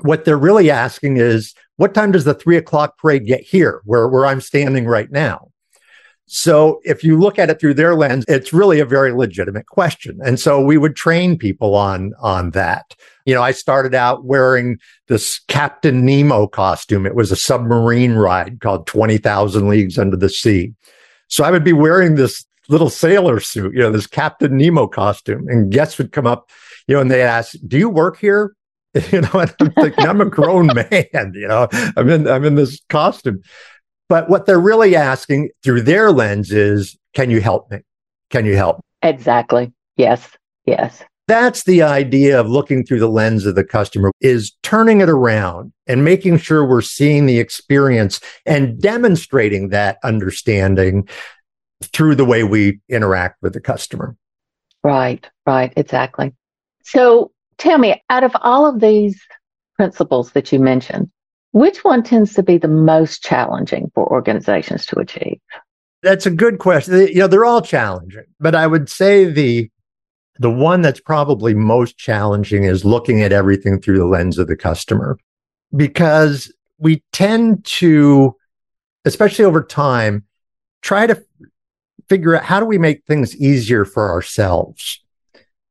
what 0.00 0.24
they're 0.24 0.36
really 0.36 0.70
asking 0.70 1.16
is, 1.16 1.54
what 1.76 1.94
time 1.94 2.12
does 2.12 2.24
the 2.24 2.34
three 2.34 2.56
o'clock 2.56 2.98
parade 2.98 3.26
get 3.26 3.40
here, 3.40 3.80
where, 3.84 4.08
where 4.08 4.26
I'm 4.26 4.40
standing 4.40 4.86
right 4.86 5.10
now? 5.10 5.48
So 6.26 6.80
if 6.84 7.04
you 7.04 7.18
look 7.18 7.38
at 7.38 7.50
it 7.50 7.60
through 7.60 7.74
their 7.74 7.94
lens, 7.94 8.24
it's 8.28 8.52
really 8.52 8.80
a 8.80 8.86
very 8.86 9.12
legitimate 9.12 9.66
question. 9.66 10.18
And 10.24 10.40
so 10.40 10.60
we 10.60 10.78
would 10.78 10.96
train 10.96 11.36
people 11.36 11.74
on, 11.74 12.12
on 12.20 12.50
that. 12.52 12.94
You 13.26 13.34
know, 13.34 13.42
I 13.42 13.52
started 13.52 13.94
out 13.94 14.24
wearing 14.24 14.78
this 15.08 15.40
Captain 15.48 16.04
Nemo 16.04 16.46
costume. 16.46 17.06
It 17.06 17.14
was 17.14 17.30
a 17.30 17.36
submarine 17.36 18.14
ride 18.14 18.60
called 18.60 18.86
20,000 18.86 19.68
Leagues 19.68 19.98
Under 19.98 20.16
the 20.16 20.30
Sea. 20.30 20.72
So 21.28 21.44
I 21.44 21.50
would 21.50 21.64
be 21.64 21.72
wearing 21.72 22.14
this 22.14 22.44
little 22.68 22.90
sailor 22.90 23.40
suit, 23.40 23.74
you 23.74 23.80
know, 23.80 23.90
this 23.90 24.06
Captain 24.06 24.56
Nemo 24.56 24.86
costume 24.86 25.46
and 25.48 25.70
guests 25.70 25.98
would 25.98 26.12
come 26.12 26.26
up, 26.26 26.50
you 26.86 26.94
know, 26.94 27.00
and 27.00 27.10
they 27.10 27.22
ask, 27.22 27.54
do 27.66 27.78
you 27.78 27.88
work 27.88 28.18
here? 28.18 28.54
You 29.10 29.22
know, 29.22 29.30
I'm 29.34 29.48
thinking, 29.48 30.06
I'm 30.06 30.20
a 30.20 30.24
grown 30.24 30.66
man, 30.74 31.32
you 31.34 31.48
know, 31.48 31.66
I'm 31.96 32.08
in, 32.08 32.28
I'm 32.28 32.44
in 32.44 32.54
this 32.54 32.80
costume. 32.88 33.42
But 34.08 34.28
what 34.28 34.46
they're 34.46 34.60
really 34.60 34.96
asking 34.96 35.50
through 35.62 35.82
their 35.82 36.12
lens 36.12 36.52
is, 36.52 36.96
can 37.14 37.30
you 37.30 37.40
help 37.40 37.70
me? 37.70 37.78
Can 38.30 38.44
you 38.44 38.56
help? 38.56 38.80
Exactly. 39.02 39.72
Yes. 39.96 40.36
Yes. 40.66 41.02
That's 41.26 41.64
the 41.64 41.82
idea 41.82 42.38
of 42.38 42.48
looking 42.48 42.84
through 42.84 43.00
the 43.00 43.08
lens 43.08 43.46
of 43.46 43.54
the 43.54 43.64
customer 43.64 44.12
is 44.20 44.52
turning 44.62 45.00
it 45.00 45.08
around 45.08 45.72
and 45.86 46.04
making 46.04 46.36
sure 46.38 46.66
we're 46.66 46.82
seeing 46.82 47.24
the 47.24 47.38
experience 47.38 48.20
and 48.44 48.80
demonstrating 48.80 49.70
that 49.70 49.98
understanding 50.04 51.08
through 51.82 52.14
the 52.14 52.26
way 52.26 52.44
we 52.44 52.80
interact 52.90 53.40
with 53.40 53.54
the 53.54 53.60
customer. 53.60 54.16
Right, 54.82 55.26
right, 55.46 55.72
exactly. 55.76 56.34
So 56.82 57.32
tell 57.56 57.78
me, 57.78 58.02
out 58.10 58.22
of 58.22 58.32
all 58.42 58.66
of 58.66 58.80
these 58.80 59.18
principles 59.76 60.32
that 60.32 60.52
you 60.52 60.58
mentioned, 60.58 61.10
which 61.54 61.84
one 61.84 62.02
tends 62.02 62.34
to 62.34 62.42
be 62.42 62.58
the 62.58 62.68
most 62.68 63.22
challenging 63.22 63.90
for 63.94 64.06
organizations 64.12 64.84
to 64.86 64.98
achieve? 64.98 65.40
That's 66.02 66.26
a 66.26 66.30
good 66.30 66.58
question. 66.58 67.08
You 67.08 67.20
know, 67.20 67.26
they're 67.26 67.44
all 67.46 67.62
challenging, 67.62 68.26
but 68.38 68.54
I 68.54 68.66
would 68.66 68.88
say 68.88 69.24
the 69.24 69.70
The 70.40 70.50
one 70.50 70.82
that's 70.82 71.00
probably 71.00 71.54
most 71.54 71.96
challenging 71.96 72.64
is 72.64 72.84
looking 72.84 73.22
at 73.22 73.32
everything 73.32 73.80
through 73.80 73.98
the 73.98 74.04
lens 74.04 74.36
of 74.36 74.48
the 74.48 74.56
customer 74.56 75.16
because 75.76 76.52
we 76.78 77.04
tend 77.12 77.64
to, 77.64 78.34
especially 79.04 79.44
over 79.44 79.62
time, 79.62 80.24
try 80.82 81.06
to 81.06 81.22
figure 82.08 82.34
out 82.34 82.44
how 82.44 82.58
do 82.58 82.66
we 82.66 82.78
make 82.78 83.04
things 83.04 83.36
easier 83.36 83.84
for 83.84 84.10
ourselves. 84.10 85.00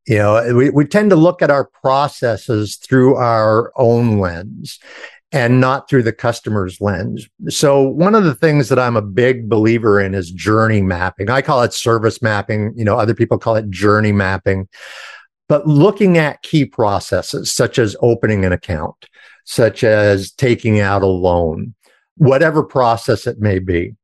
You 0.08 0.18
know, 0.18 0.56
we, 0.56 0.70
we 0.70 0.86
tend 0.86 1.10
to 1.10 1.18
look 1.18 1.42
at 1.42 1.52
our 1.52 1.66
processes 1.66 2.78
through 2.78 3.16
our 3.16 3.74
own 3.75 4.20
lens 4.20 4.80
and 5.34 5.60
not 5.60 5.90
through 5.90 6.04
the 6.04 6.13
customer's 6.13 6.80
lens. 6.80 7.28
So 7.50 7.82
one 7.82 8.13
of 8.13 8.24
the 8.24 8.36
things 8.36 8.70
that 8.70 8.78
I'm 8.78 8.96
a 8.96 9.02
big 9.02 9.50
believer 9.50 10.00
in 10.00 10.13
is 10.13 10.32
journey 10.32 10.82
mapping. 10.84 11.32
I 11.32 11.42
call 11.42 11.63
it 11.63 11.74
service 11.74 12.22
mapping. 12.22 12.72
You 12.75 12.86
know, 12.86 12.98
other 12.98 13.16
people 13.16 13.40
call 13.40 13.56
it 13.56 13.70
journey 13.72 14.12
mapping, 14.12 14.70
but 15.50 15.68
looking 15.68 16.20
at 16.20 16.44
key 16.44 16.66
processes 16.66 17.52
such 17.52 17.80
as 17.80 17.96
opening 18.00 18.46
an 18.46 18.54
account, 18.54 19.08
such 19.44 19.84
as 19.84 20.32
taking 20.32 20.80
out 20.80 21.02
a 21.02 21.08
loan, 21.08 21.74
whatever 22.16 22.62
process 22.62 23.25
it 23.25 23.40
may 23.40 23.58
be. 23.58 23.96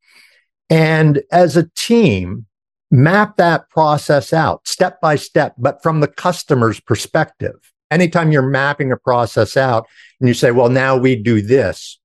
And 0.71 1.21
as 1.31 1.55
a 1.55 1.69
team, 1.75 2.47
map 2.89 3.37
that 3.37 3.69
process 3.69 4.33
out 4.33 4.67
step 4.67 4.99
by 4.99 5.15
step, 5.15 5.53
but 5.59 5.83
from 5.83 5.99
the 5.99 6.07
customer's 6.07 6.79
perspective. 6.79 7.71
Anytime 7.91 8.31
you're 8.31 8.41
mapping 8.41 8.91
a 8.91 8.97
process 8.97 9.57
out 9.57 9.87
and 10.19 10.27
you 10.27 10.33
say, 10.33 10.51
well, 10.51 10.69
now 10.69 10.97
we 10.97 11.15
do 11.15 11.41
this, 11.41 11.99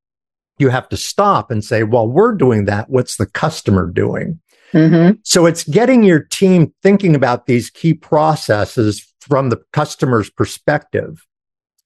you 0.58 0.68
have 0.70 0.88
to 0.88 0.96
stop 0.96 1.50
and 1.50 1.64
say, 1.64 1.82
well, 1.82 2.08
we're 2.08 2.34
doing 2.34 2.64
that. 2.66 2.88
What's 2.88 3.16
the 3.16 3.26
customer 3.26 3.90
doing? 3.90 4.40
Mm-hmm. 4.72 5.18
So 5.22 5.46
it's 5.46 5.64
getting 5.64 6.02
your 6.02 6.20
team 6.20 6.74
thinking 6.82 7.14
about 7.14 7.46
these 7.46 7.70
key 7.70 7.94
processes 7.94 9.06
from 9.20 9.50
the 9.50 9.62
customer's 9.72 10.30
perspective. 10.30 11.24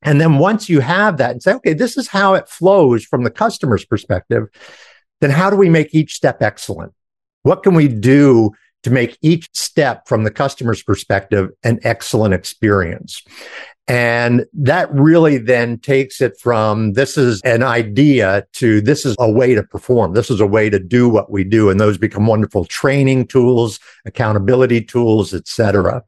And 0.02 0.20
then 0.20 0.38
once 0.38 0.68
you 0.68 0.80
have 0.80 1.16
that 1.18 1.32
and 1.32 1.42
say, 1.42 1.54
okay, 1.54 1.74
this 1.74 1.96
is 1.96 2.08
how 2.08 2.34
it 2.34 2.48
flows 2.48 3.04
from 3.04 3.24
the 3.24 3.30
customer's 3.30 3.84
perspective, 3.84 4.44
then 5.20 5.30
how 5.30 5.50
do 5.50 5.56
we 5.56 5.68
make 5.68 5.94
each 5.94 6.14
step 6.14 6.40
excellent? 6.40 6.92
What 7.42 7.62
can 7.62 7.74
we 7.74 7.88
do 7.88 8.52
to 8.84 8.90
make 8.90 9.18
each 9.22 9.48
step 9.54 10.06
from 10.06 10.24
the 10.24 10.30
customer's 10.30 10.82
perspective 10.82 11.50
an 11.64 11.80
excellent 11.82 12.34
experience? 12.34 13.22
And 13.88 14.45
that 14.52 14.92
really 14.92 15.38
then 15.38 15.78
takes 15.78 16.21
it 16.21 16.38
from 16.38 16.92
this 16.92 17.16
is 17.16 17.40
an 17.40 17.62
idea 17.62 18.47
to 18.52 18.83
this 18.83 19.07
is 19.07 19.16
a 19.18 19.30
way 19.30 19.54
to 19.54 19.62
perform. 19.62 20.12
This 20.12 20.30
is 20.30 20.40
a 20.40 20.47
way 20.47 20.68
to 20.68 20.78
do 20.78 21.09
what 21.09 21.30
we 21.30 21.42
do. 21.42 21.71
And 21.71 21.80
those 21.80 21.97
become 21.97 22.26
wonderful 22.26 22.66
training 22.66 23.28
tools, 23.28 23.80
accountability 24.04 24.83
tools, 24.83 25.33
etc. 25.33 26.04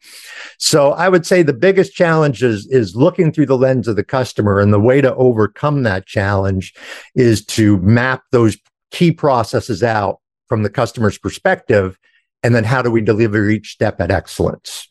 So 0.58 0.92
I 0.92 1.08
would 1.08 1.24
say 1.24 1.42
the 1.42 1.54
biggest 1.54 1.94
challenge 1.94 2.42
is, 2.42 2.66
is 2.66 2.94
looking 2.94 3.32
through 3.32 3.46
the 3.46 3.56
lens 3.56 3.88
of 3.88 3.96
the 3.96 4.04
customer. 4.04 4.60
And 4.60 4.74
the 4.74 4.80
way 4.80 5.00
to 5.00 5.14
overcome 5.14 5.82
that 5.84 6.04
challenge 6.04 6.74
is 7.14 7.42
to 7.46 7.78
map 7.78 8.24
those 8.30 8.58
key 8.90 9.10
processes 9.10 9.82
out 9.82 10.20
from 10.48 10.64
the 10.64 10.70
customer's 10.70 11.16
perspective. 11.16 11.98
And 12.42 12.54
then 12.54 12.64
how 12.64 12.82
do 12.82 12.90
we 12.90 13.00
deliver 13.00 13.48
each 13.48 13.72
step 13.72 14.02
at 14.02 14.10
excellence? 14.10 14.89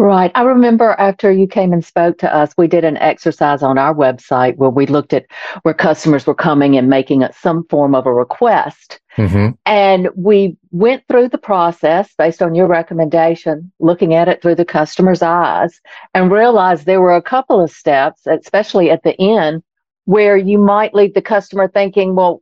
Right. 0.00 0.32
I 0.34 0.44
remember 0.44 0.92
after 0.92 1.30
you 1.30 1.46
came 1.46 1.74
and 1.74 1.84
spoke 1.84 2.16
to 2.20 2.34
us, 2.34 2.54
we 2.56 2.68
did 2.68 2.84
an 2.84 2.96
exercise 2.96 3.62
on 3.62 3.76
our 3.76 3.94
website 3.94 4.56
where 4.56 4.70
we 4.70 4.86
looked 4.86 5.12
at 5.12 5.26
where 5.60 5.74
customers 5.74 6.26
were 6.26 6.34
coming 6.34 6.78
and 6.78 6.88
making 6.88 7.22
some 7.38 7.66
form 7.68 7.94
of 7.94 8.06
a 8.06 8.14
request. 8.14 8.98
Mm-hmm. 9.18 9.50
And 9.66 10.08
we 10.16 10.56
went 10.70 11.06
through 11.06 11.28
the 11.28 11.36
process 11.36 12.14
based 12.16 12.40
on 12.40 12.54
your 12.54 12.66
recommendation, 12.66 13.70
looking 13.78 14.14
at 14.14 14.26
it 14.26 14.40
through 14.40 14.54
the 14.54 14.64
customer's 14.64 15.20
eyes, 15.20 15.78
and 16.14 16.32
realized 16.32 16.86
there 16.86 17.02
were 17.02 17.14
a 17.14 17.20
couple 17.20 17.60
of 17.60 17.70
steps, 17.70 18.22
especially 18.26 18.90
at 18.90 19.02
the 19.02 19.20
end, 19.20 19.62
where 20.06 20.38
you 20.38 20.56
might 20.56 20.94
leave 20.94 21.12
the 21.12 21.20
customer 21.20 21.68
thinking, 21.68 22.14
well, 22.14 22.40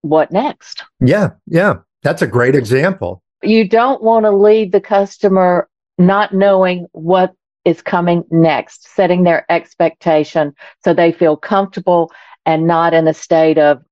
what 0.00 0.32
next? 0.32 0.82
Yeah. 0.98 1.30
Yeah. 1.46 1.74
That's 2.02 2.22
a 2.22 2.26
great 2.26 2.56
example. 2.56 3.22
You 3.44 3.68
don't 3.68 4.02
want 4.02 4.24
to 4.24 4.32
leave 4.32 4.72
the 4.72 4.80
customer 4.80 5.68
not 5.98 6.32
knowing 6.32 6.86
what 6.92 7.34
is 7.64 7.82
coming 7.82 8.24
next, 8.30 8.88
setting 8.94 9.24
their 9.24 9.44
expectation 9.50 10.54
so 10.84 10.94
they 10.94 11.12
feel 11.12 11.36
comfortable 11.36 12.10
and 12.46 12.66
not 12.66 12.94
in 12.94 13.06
a 13.06 13.14
state 13.14 13.58
of, 13.58 13.82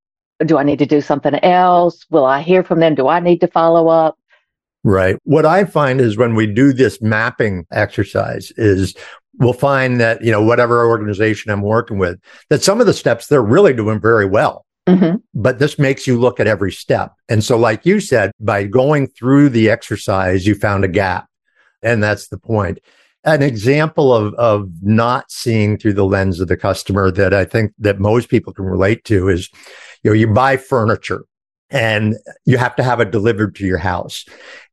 do 0.45 0.57
I 0.57 0.63
need 0.63 0.79
to 0.79 0.87
do 0.87 1.01
something 1.01 1.35
else? 1.37 2.07
Will 2.11 2.25
I 2.25 2.41
hear 2.41 2.63
from 2.63 2.81
them? 2.81 2.95
Do 2.95 3.09
I 3.09 3.21
need 3.21 3.41
to 3.41 3.49
follow 3.49 3.89
up? 3.89 4.17
Right. 4.85 5.17
What 5.25 5.45
I 5.45 5.65
find 5.65 6.01
is 6.01 6.17
when 6.17 6.35
we 6.35 6.47
do 6.47 6.73
this 6.73 7.03
mapping 7.03 7.67
exercise 7.73 8.53
is 8.57 8.95
we'll 9.39 9.53
find 9.53 10.01
that, 10.01 10.23
you 10.23 10.31
know, 10.31 10.43
whatever 10.43 10.87
organization 10.87 11.51
I'm 11.51 11.63
working 11.63 11.99
with, 11.99 12.21
that 12.51 12.63
some 12.63 12.81
of 12.81 12.87
the 12.87 12.95
steps 12.95 13.27
they're 13.27 13.43
really 13.43 13.73
doing 13.73 14.01
very 14.01 14.27
well. 14.27 14.65
Mm-hmm. 14.89 15.17
But 15.35 15.59
this 15.59 15.79
makes 15.79 16.07
you 16.07 16.19
look 16.19 16.39
at 16.39 16.47
every 16.47 16.71
step. 16.71 17.13
And 17.29 17.43
so, 17.43 17.59
like 17.59 17.85
you 17.85 17.99
said, 17.99 18.31
by 18.39 18.65
going 18.65 19.09
through 19.09 19.49
the 19.49 19.69
exercise, 19.69 20.47
you 20.47 20.55
found 20.55 20.85
a 20.85 20.89
gap. 20.89 21.27
And 21.83 22.03
that's 22.03 22.29
the 22.29 22.39
point. 22.39 22.79
An 23.25 23.43
example 23.43 24.15
of, 24.15 24.35
of 24.35 24.71
not 24.83 25.31
seeing 25.31 25.79
through 25.79 25.95
the 25.95 26.05
lens 26.05 26.41
of 26.41 26.49
the 26.49 26.57
customer 26.57 27.11
that 27.11 27.35
I 27.35 27.45
think 27.45 27.73
that 27.79 27.99
most 27.99 28.29
people 28.29 28.53
can 28.53 28.65
relate 28.65 29.05
to 29.05 29.29
is, 29.29 29.51
you 30.03 30.11
know, 30.11 30.15
you 30.15 30.29
buy 30.29 30.57
furniture 30.57 31.25
and 31.71 32.17
you 32.45 32.59
have 32.59 32.77
to 32.77 32.83
have 32.83 33.01
it 33.01 33.11
delivered 33.11 33.57
to 33.57 33.67
your 33.67 33.79
house. 33.79 34.25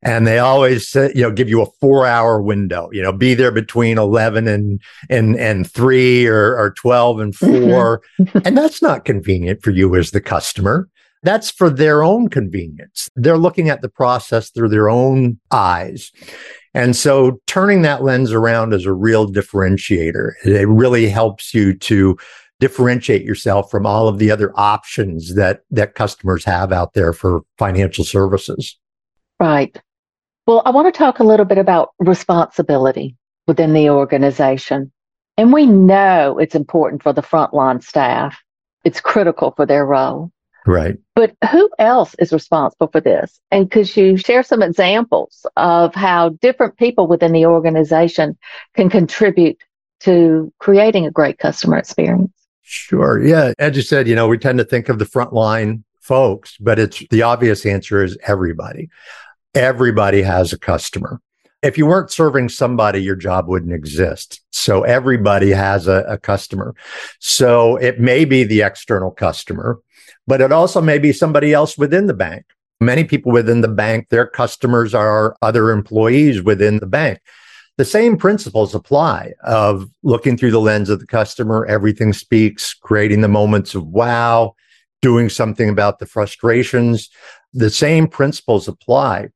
And 0.02 0.28
they 0.28 0.40
always 0.40 0.88
say, 0.88 1.12
you 1.16 1.24
know, 1.24 1.32
give 1.32 1.50
you 1.50 1.62
a 1.62 1.72
four 1.82 2.06
hour 2.06 2.42
window, 2.42 2.90
you 2.92 3.02
know, 3.02 3.12
be 3.12 3.34
there 3.34 3.52
between 3.52 3.98
11 3.98 4.48
and, 4.48 4.80
and, 5.10 5.36
and 5.38 5.70
three 5.70 6.28
or, 6.28 6.56
or 6.58 6.74
12 6.78 7.20
and 7.20 7.34
mm-hmm. 7.34 7.70
4 7.70 8.02
and 8.46 8.58
that's 8.58 8.82
not 8.82 9.06
convenient 9.06 9.64
for 9.64 9.72
you 9.72 9.96
as 9.96 10.12
the 10.12 10.22
customer. 10.22 10.88
That's 11.24 11.50
for 11.50 11.70
their 11.70 12.04
own 12.04 12.28
convenience. 12.28 13.10
They're 13.16 13.38
looking 13.38 13.70
at 13.70 13.82
the 13.82 13.90
process 13.90 14.50
through 14.50 14.70
their 14.70 14.90
own 14.90 15.40
eyes. 15.52 16.12
And 16.74 16.96
so 16.96 17.40
turning 17.46 17.84
that 17.84 18.04
lens 18.04 18.32
around 18.32 18.74
is 18.74 18.86
a 18.86 18.94
real 18.94 19.32
differentiator. 19.32 20.32
It 20.44 20.68
really 20.68 21.08
helps 21.08 21.54
you 21.54 21.78
to 21.78 22.18
differentiate 22.60 23.24
yourself 23.24 23.70
from 23.70 23.86
all 23.86 24.08
of 24.08 24.20
the 24.20 24.32
other 24.32 24.52
options 24.56 25.36
that, 25.36 25.62
that 25.70 25.96
customers 25.96 26.46
have 26.46 26.72
out 26.72 26.94
there 26.94 27.14
for 27.14 27.42
financial 27.58 28.04
services. 28.04 28.78
Right. 29.40 29.80
Well, 30.48 30.62
I 30.66 30.72
want 30.72 30.94
to 30.94 30.98
talk 30.98 31.20
a 31.20 31.24
little 31.24 31.46
bit 31.46 31.58
about 31.58 31.92
responsibility 32.00 33.16
within 33.48 33.74
the 33.74 33.90
organization. 33.90 34.92
And 35.38 35.54
we 35.54 35.66
know 35.66 36.38
it's 36.38 36.56
important 36.56 37.04
for 37.04 37.14
the 37.14 37.22
frontline 37.22 37.84
staff. 37.84 38.38
It's 38.84 39.00
critical 39.00 39.52
for 39.52 39.66
their 39.66 39.86
role. 39.86 40.32
Right. 40.66 40.98
But 41.16 41.36
who 41.52 41.70
else 41.78 42.16
is 42.20 42.32
responsible 42.32 42.88
for 42.88 43.02
this? 43.02 43.40
And 43.52 43.70
could 43.70 43.96
you 43.96 44.18
share 44.18 44.44
some 44.44 44.64
examples 44.64 45.46
of 45.58 45.94
how 45.94 46.30
different 46.30 46.78
people 46.78 47.08
within 47.08 47.34
the 47.34 47.46
organization 47.46 48.38
can 48.76 48.90
contribute 48.90 49.58
to 50.02 50.54
creating 50.60 51.06
a 51.06 51.12
great 51.12 51.38
customer 51.38 51.78
experience? 51.78 52.32
Sure. 52.62 53.22
Yeah. 53.22 53.54
As 53.60 53.76
you 53.76 53.82
said, 53.82 54.08
you 54.08 54.16
know, 54.16 54.28
we 54.28 54.38
tend 54.38 54.58
to 54.58 54.64
think 54.64 54.90
of 54.90 55.00
the 55.00 55.06
frontline 55.06 55.84
folks, 56.00 56.58
but 56.60 56.80
it's 56.80 57.06
the 57.10 57.24
obvious 57.24 57.66
answer 57.66 58.04
is 58.04 58.18
everybody. 58.26 58.90
Everybody 59.54 60.22
has 60.22 60.54
a 60.54 60.58
customer. 60.58 61.22
If 61.62 61.78
you 61.78 61.86
weren't 61.86 62.12
serving 62.12 62.50
somebody, 62.50 63.02
your 63.02 63.16
job 63.16 63.48
wouldn't 63.48 63.72
exist. 63.74 64.42
So 64.52 64.84
everybody 64.84 65.52
has 65.52 65.88
a, 65.88 66.04
a 66.08 66.18
customer. 66.18 66.76
So 67.20 67.78
it 67.78 68.00
may 68.00 68.26
be 68.26 68.44
the 68.44 68.62
external 68.62 69.12
customer 69.12 69.80
but 70.28 70.42
it 70.42 70.52
also 70.52 70.82
may 70.82 70.98
be 70.98 71.14
somebody 71.14 71.54
else 71.54 71.78
within 71.78 72.08
the 72.08 72.14
bank. 72.14 72.46
Many 72.80 73.04
people 73.04 73.32
within 73.32 73.62
the 73.62 73.68
bank, 73.68 74.10
their 74.10 74.28
customers 74.28 74.94
are 74.94 75.36
other 75.42 75.72
employees 75.72 76.42
within 76.42 76.80
the 76.80 76.88
bank. 76.88 77.20
The 77.78 77.86
same 77.86 78.18
principles 78.18 78.76
apply 78.76 79.34
of 79.44 79.90
looking 80.04 80.38
through 80.38 80.52
the 80.52 80.60
lens 80.60 80.90
of 80.90 81.00
the 81.00 81.08
customer. 81.08 81.66
Everything 81.66 82.14
speaks, 82.14 82.74
creating 82.74 83.22
the 83.22 83.28
moments 83.28 83.74
of 83.74 83.88
wow, 83.88 84.54
doing 85.02 85.30
something 85.30 85.70
about 85.70 86.00
the 86.00 86.06
frustrations. 86.06 87.10
The 87.54 87.70
same 87.70 88.08
principles 88.08 88.68
apply 88.68 89.30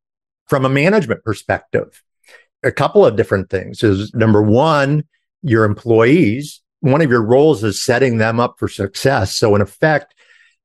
from 0.46 0.66
a 0.66 0.70
management 0.70 1.24
perspective. 1.24 2.04
A 2.64 2.72
couple 2.72 3.06
of 3.06 3.16
different 3.16 3.50
things 3.50 3.82
is 3.82 4.14
number 4.14 4.42
one, 4.42 5.06
your 5.42 5.64
employees, 5.64 6.62
one 6.82 7.02
of 7.02 7.10
your 7.10 7.24
roles 7.24 7.64
is 7.64 7.82
setting 7.82 8.18
them 8.18 8.40
up 8.40 8.56
for 8.60 8.68
success. 8.68 9.36
So 9.36 9.56
in 9.56 9.62
effect, 9.62 10.14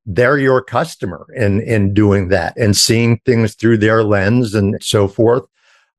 they're 0.07 0.39
your 0.39 0.63
customer 0.63 1.27
in 1.35 1.61
in 1.61 1.95
doing 1.95 2.29
that 2.29 2.57
and 2.57 2.77
seeing 2.77 3.19
things 3.25 3.55
through 3.55 3.79
their 3.79 4.03
lens 4.03 4.55
and 4.55 4.77
so 4.83 5.07
forth 5.07 5.45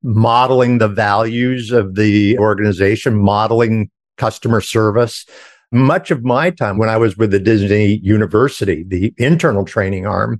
modeling 0.02 0.80
the 0.80 0.88
values 0.88 1.72
of 1.72 1.96
the 1.96 2.38
organization 2.38 3.16
modeling 3.16 3.90
customer 4.18 4.60
service. 4.60 5.26
Much 5.72 6.12
of 6.12 6.24
my 6.24 6.52
time 6.52 6.78
when 6.78 6.90
i 6.90 6.98
was 6.98 7.18
with 7.18 7.32
the 7.32 7.40
disney 7.40 7.96
university 8.04 8.84
the 8.84 9.12
internal 9.18 9.66
training 9.66 10.06
arm 10.06 10.40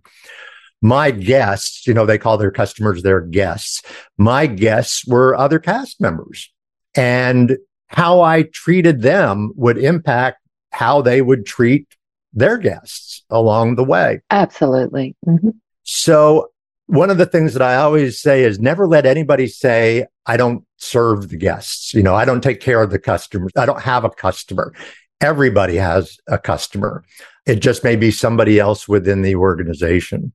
my 0.84 1.10
guests 1.10 1.88
you 1.88 1.94
know 1.94 2.06
they 2.06 2.20
call 2.20 2.38
their 2.38 2.52
customers 2.52 3.02
their 3.02 3.22
guests. 3.22 3.82
My 4.18 4.46
guests 4.46 5.08
were 5.08 5.36
other 5.36 5.58
cast 5.58 6.00
members. 6.02 6.52
And 6.94 7.58
how 7.88 8.22
I 8.22 8.44
treated 8.44 9.02
them 9.02 9.54
would 9.56 9.78
impact 9.78 10.40
how 10.72 11.02
they 11.02 11.22
would 11.22 11.46
treat 11.46 11.88
their 12.34 12.58
guests 12.58 13.24
along 13.30 13.76
the 13.76 13.84
way. 13.84 14.22
Absolutely. 14.32 15.16
Mm-hmm. 15.26 15.50
So 15.84 16.50
one 16.88 17.10
of 17.10 17.18
the 17.18 17.26
things 17.26 17.54
that 17.54 17.62
I 17.62 17.76
always 17.76 18.20
say 18.20 18.44
is 18.44 18.60
never 18.60 18.88
let 18.88 19.06
anybody 19.06 19.48
say, 19.48 20.06
I 20.26 20.38
don't 20.38 20.66
serve 20.78 21.30
the 21.30 21.38
guests. 21.38 21.94
You 21.94 22.04
know, 22.04 22.16
I 22.16 22.26
don't 22.26 22.42
take 22.42 22.60
care 22.60 22.82
of 22.82 22.92
the 22.92 23.00
customers. 23.00 23.52
I 23.58 23.66
don't 23.66 23.82
have 23.82 24.04
a 24.04 24.10
customer. 24.10 24.74
Everybody 25.22 25.76
has 25.78 26.18
a 26.28 26.38
customer. 26.38 27.04
It 27.46 27.62
just 27.62 27.84
may 27.84 27.96
be 27.96 28.12
somebody 28.12 28.60
else 28.60 28.88
within 28.88 29.22
the 29.22 29.36
organization. 29.36 30.34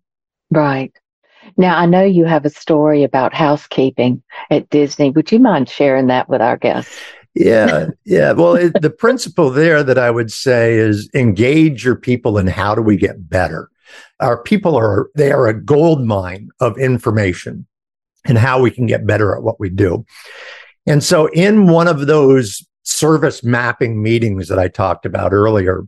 Right. 0.50 0.92
Now, 1.56 1.78
I 1.78 1.86
know 1.86 2.04
you 2.04 2.24
have 2.24 2.44
a 2.44 2.50
story 2.50 3.04
about 3.04 3.34
housekeeping 3.34 4.22
at 4.50 4.68
Disney. 4.70 5.10
Would 5.10 5.32
you 5.32 5.38
mind 5.38 5.68
sharing 5.68 6.08
that 6.08 6.28
with 6.28 6.40
our 6.40 6.56
guests? 6.56 6.98
Yeah, 7.34 7.88
yeah. 8.04 8.32
Well, 8.32 8.54
it, 8.56 8.72
the 8.80 8.90
principle 8.90 9.50
there 9.50 9.82
that 9.82 9.98
I 9.98 10.10
would 10.10 10.32
say 10.32 10.74
is 10.74 11.08
engage 11.14 11.84
your 11.84 11.96
people 11.96 12.38
in 12.38 12.46
how 12.46 12.74
do 12.74 12.82
we 12.82 12.96
get 12.96 13.28
better. 13.28 13.70
Our 14.20 14.42
people 14.42 14.76
are 14.76 15.08
they 15.14 15.30
are 15.30 15.46
a 15.46 15.58
gold 15.58 16.04
mine 16.04 16.50
of 16.60 16.76
information 16.78 17.66
and 18.24 18.38
how 18.38 18.60
we 18.60 18.70
can 18.70 18.86
get 18.86 19.06
better 19.06 19.34
at 19.36 19.42
what 19.42 19.60
we 19.60 19.70
do. 19.70 20.04
And 20.86 21.02
so 21.04 21.26
in 21.26 21.68
one 21.68 21.86
of 21.86 22.06
those 22.06 22.66
service 22.82 23.44
mapping 23.44 24.02
meetings 24.02 24.48
that 24.48 24.58
I 24.58 24.68
talked 24.68 25.06
about 25.06 25.32
earlier, 25.32 25.84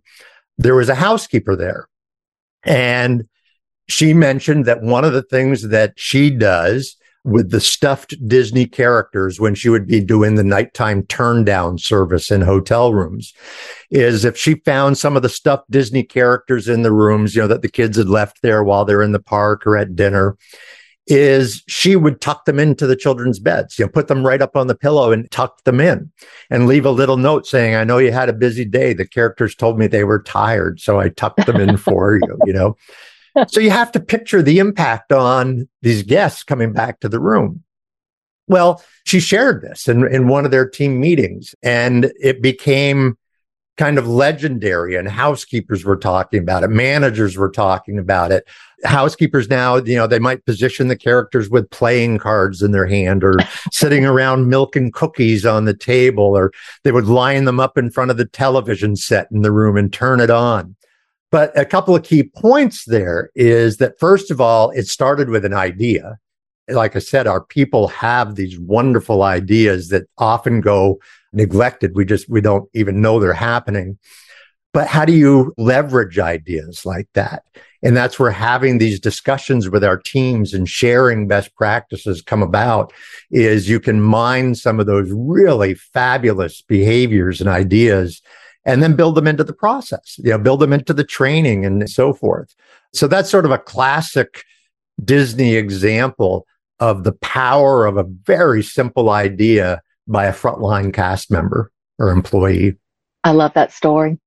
there 0.58 0.74
was 0.74 0.88
a 0.88 0.94
housekeeper 0.94 1.56
there. 1.56 1.88
And 2.64 3.26
she 3.88 4.12
mentioned 4.12 4.66
that 4.66 4.82
one 4.82 5.04
of 5.04 5.12
the 5.12 5.22
things 5.22 5.68
that 5.68 5.94
she 5.96 6.30
does 6.30 6.96
with 7.24 7.50
the 7.50 7.60
stuffed 7.60 8.14
Disney 8.26 8.66
characters 8.66 9.38
when 9.38 9.54
she 9.54 9.68
would 9.68 9.86
be 9.86 10.00
doing 10.00 10.34
the 10.34 10.44
nighttime 10.44 11.04
turn 11.04 11.44
down 11.44 11.76
service 11.78 12.30
in 12.30 12.40
hotel 12.40 12.94
rooms 12.94 13.34
is 13.90 14.24
if 14.24 14.36
she 14.36 14.54
found 14.54 14.96
some 14.96 15.16
of 15.16 15.22
the 15.22 15.28
stuffed 15.28 15.70
Disney 15.70 16.02
characters 16.02 16.68
in 16.68 16.82
the 16.82 16.92
rooms, 16.92 17.34
you 17.34 17.42
know, 17.42 17.48
that 17.48 17.62
the 17.62 17.68
kids 17.68 17.98
had 17.98 18.08
left 18.08 18.40
there 18.42 18.64
while 18.64 18.84
they're 18.84 19.02
in 19.02 19.12
the 19.12 19.20
park 19.20 19.66
or 19.66 19.76
at 19.76 19.94
dinner, 19.94 20.36
is 21.06 21.62
she 21.66 21.96
would 21.96 22.20
tuck 22.20 22.44
them 22.44 22.58
into 22.58 22.86
the 22.86 22.96
children's 22.96 23.38
beds, 23.38 23.78
you 23.78 23.84
know, 23.84 23.90
put 23.90 24.06
them 24.08 24.24
right 24.24 24.40
up 24.40 24.56
on 24.56 24.68
the 24.68 24.74
pillow 24.74 25.12
and 25.12 25.30
tuck 25.30 25.62
them 25.64 25.80
in 25.80 26.10
and 26.50 26.68
leave 26.68 26.86
a 26.86 26.90
little 26.90 27.16
note 27.16 27.46
saying, 27.46 27.74
I 27.74 27.84
know 27.84 27.98
you 27.98 28.12
had 28.12 28.28
a 28.28 28.34
busy 28.34 28.64
day. 28.64 28.92
The 28.92 29.06
characters 29.06 29.54
told 29.54 29.78
me 29.78 29.88
they 29.88 30.04
were 30.04 30.22
tired. 30.22 30.80
So 30.80 31.00
I 31.00 31.08
tucked 31.08 31.46
them 31.46 31.56
in 31.56 31.76
for 31.78 32.16
you, 32.16 32.38
you 32.46 32.52
know 32.52 32.76
so 33.48 33.60
you 33.60 33.70
have 33.70 33.92
to 33.92 34.00
picture 34.00 34.42
the 34.42 34.58
impact 34.58 35.12
on 35.12 35.68
these 35.82 36.02
guests 36.02 36.42
coming 36.42 36.72
back 36.72 37.00
to 37.00 37.08
the 37.08 37.20
room. 37.20 37.62
Well, 38.48 38.82
she 39.04 39.20
shared 39.20 39.62
this 39.62 39.86
in, 39.86 40.06
in 40.12 40.26
one 40.26 40.44
of 40.44 40.50
their 40.50 40.68
team 40.68 41.00
meetings 41.00 41.54
and 41.62 42.12
it 42.20 42.42
became 42.42 43.16
kind 43.80 43.96
of 43.96 44.06
legendary 44.06 44.94
and 44.94 45.08
housekeepers 45.08 45.86
were 45.86 45.96
talking 45.96 46.40
about 46.40 46.62
it. 46.62 46.68
Managers 46.68 47.38
were 47.38 47.50
talking 47.50 47.98
about 47.98 48.30
it. 48.30 48.46
Housekeepers 48.84 49.48
now, 49.48 49.76
you 49.76 49.96
know, 49.96 50.06
they 50.06 50.18
might 50.18 50.44
position 50.44 50.88
the 50.88 50.96
characters 50.96 51.48
with 51.48 51.70
playing 51.70 52.18
cards 52.18 52.60
in 52.60 52.72
their 52.72 52.86
hand 52.86 53.24
or 53.24 53.36
sitting 53.72 54.04
around 54.04 54.50
milking 54.50 54.90
cookies 54.90 55.46
on 55.46 55.64
the 55.64 55.72
table, 55.72 56.36
or 56.36 56.52
they 56.84 56.92
would 56.92 57.06
line 57.06 57.46
them 57.46 57.58
up 57.58 57.78
in 57.78 57.90
front 57.90 58.10
of 58.10 58.18
the 58.18 58.26
television 58.26 58.96
set 58.96 59.28
in 59.32 59.40
the 59.40 59.52
room 59.52 59.78
and 59.78 59.92
turn 59.92 60.20
it 60.20 60.30
on. 60.30 60.76
But 61.30 61.56
a 61.56 61.64
couple 61.64 61.94
of 61.94 62.02
key 62.02 62.24
points 62.24 62.84
there 62.86 63.30
is 63.34 63.76
that 63.76 63.98
first 63.98 64.30
of 64.30 64.40
all, 64.40 64.70
it 64.70 64.86
started 64.86 65.28
with 65.28 65.44
an 65.44 65.54
idea. 65.54 66.18
Like 66.68 66.96
I 66.96 66.98
said, 66.98 67.26
our 67.26 67.42
people 67.42 67.88
have 67.88 68.34
these 68.34 68.58
wonderful 68.58 69.22
ideas 69.22 69.88
that 69.88 70.08
often 70.18 70.60
go 70.60 70.98
neglected. 71.32 71.92
We 71.94 72.04
just, 72.04 72.28
we 72.28 72.40
don't 72.40 72.68
even 72.74 73.00
know 73.00 73.20
they're 73.20 73.32
happening. 73.32 73.98
But 74.72 74.86
how 74.86 75.04
do 75.04 75.12
you 75.12 75.52
leverage 75.56 76.18
ideas 76.18 76.86
like 76.86 77.08
that? 77.14 77.42
And 77.82 77.96
that's 77.96 78.18
where 78.18 78.30
having 78.30 78.78
these 78.78 79.00
discussions 79.00 79.68
with 79.68 79.82
our 79.82 79.96
teams 79.96 80.52
and 80.52 80.68
sharing 80.68 81.26
best 81.26 81.54
practices 81.56 82.22
come 82.22 82.42
about 82.42 82.92
is 83.30 83.68
you 83.68 83.80
can 83.80 84.00
mine 84.00 84.54
some 84.54 84.78
of 84.78 84.86
those 84.86 85.10
really 85.10 85.74
fabulous 85.74 86.62
behaviors 86.62 87.40
and 87.40 87.48
ideas 87.48 88.20
and 88.70 88.84
then 88.84 88.94
build 88.94 89.16
them 89.16 89.26
into 89.26 89.42
the 89.42 89.52
process, 89.52 90.14
you 90.18 90.30
know, 90.30 90.38
build 90.38 90.60
them 90.60 90.72
into 90.72 90.92
the 90.92 91.02
training 91.02 91.66
and 91.66 91.90
so 91.90 92.12
forth. 92.12 92.54
So 92.94 93.08
that's 93.08 93.28
sort 93.28 93.44
of 93.44 93.50
a 93.50 93.58
classic 93.58 94.44
Disney 95.02 95.56
example 95.56 96.46
of 96.78 97.02
the 97.02 97.12
power 97.12 97.84
of 97.84 97.96
a 97.96 98.04
very 98.04 98.62
simple 98.62 99.10
idea 99.10 99.82
by 100.06 100.26
a 100.26 100.32
frontline 100.32 100.94
cast 100.94 101.32
member 101.32 101.72
or 101.98 102.10
employee. 102.10 102.76
I 103.24 103.32
love 103.32 103.52
that 103.54 103.72
story. 103.72 104.18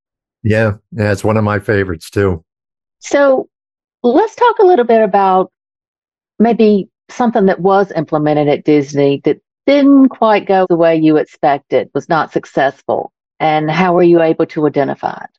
Yeah, 0.43 0.73
yeah, 0.91 1.13
it's 1.13 1.23
one 1.23 1.37
of 1.37 1.45
my 1.45 1.59
favorites 1.59 2.09
too. 2.09 2.43
So 2.99 3.47
let's 4.03 4.35
talk 4.35 4.59
a 4.59 4.65
little 4.65 4.85
bit 4.85 5.01
about 5.01 5.53
maybe 6.37 6.89
something 7.09 7.45
that 7.45 7.61
was 7.61 7.93
implemented 7.93 8.49
at 8.49 8.65
Disney 8.65 9.21
that 9.23 9.39
didn't 9.65 10.09
quite 10.09 10.45
go 10.45 10.67
the 10.69 10.75
way 10.75 10.97
you 10.97 11.15
expected, 11.15 11.89
was 11.93 12.09
not 12.09 12.33
successful 12.33 13.12
and 13.39 13.69
how 13.69 13.97
are 13.97 14.03
you 14.03 14.21
able 14.21 14.45
to 14.47 14.67
identify 14.67 15.23
it? 15.23 15.29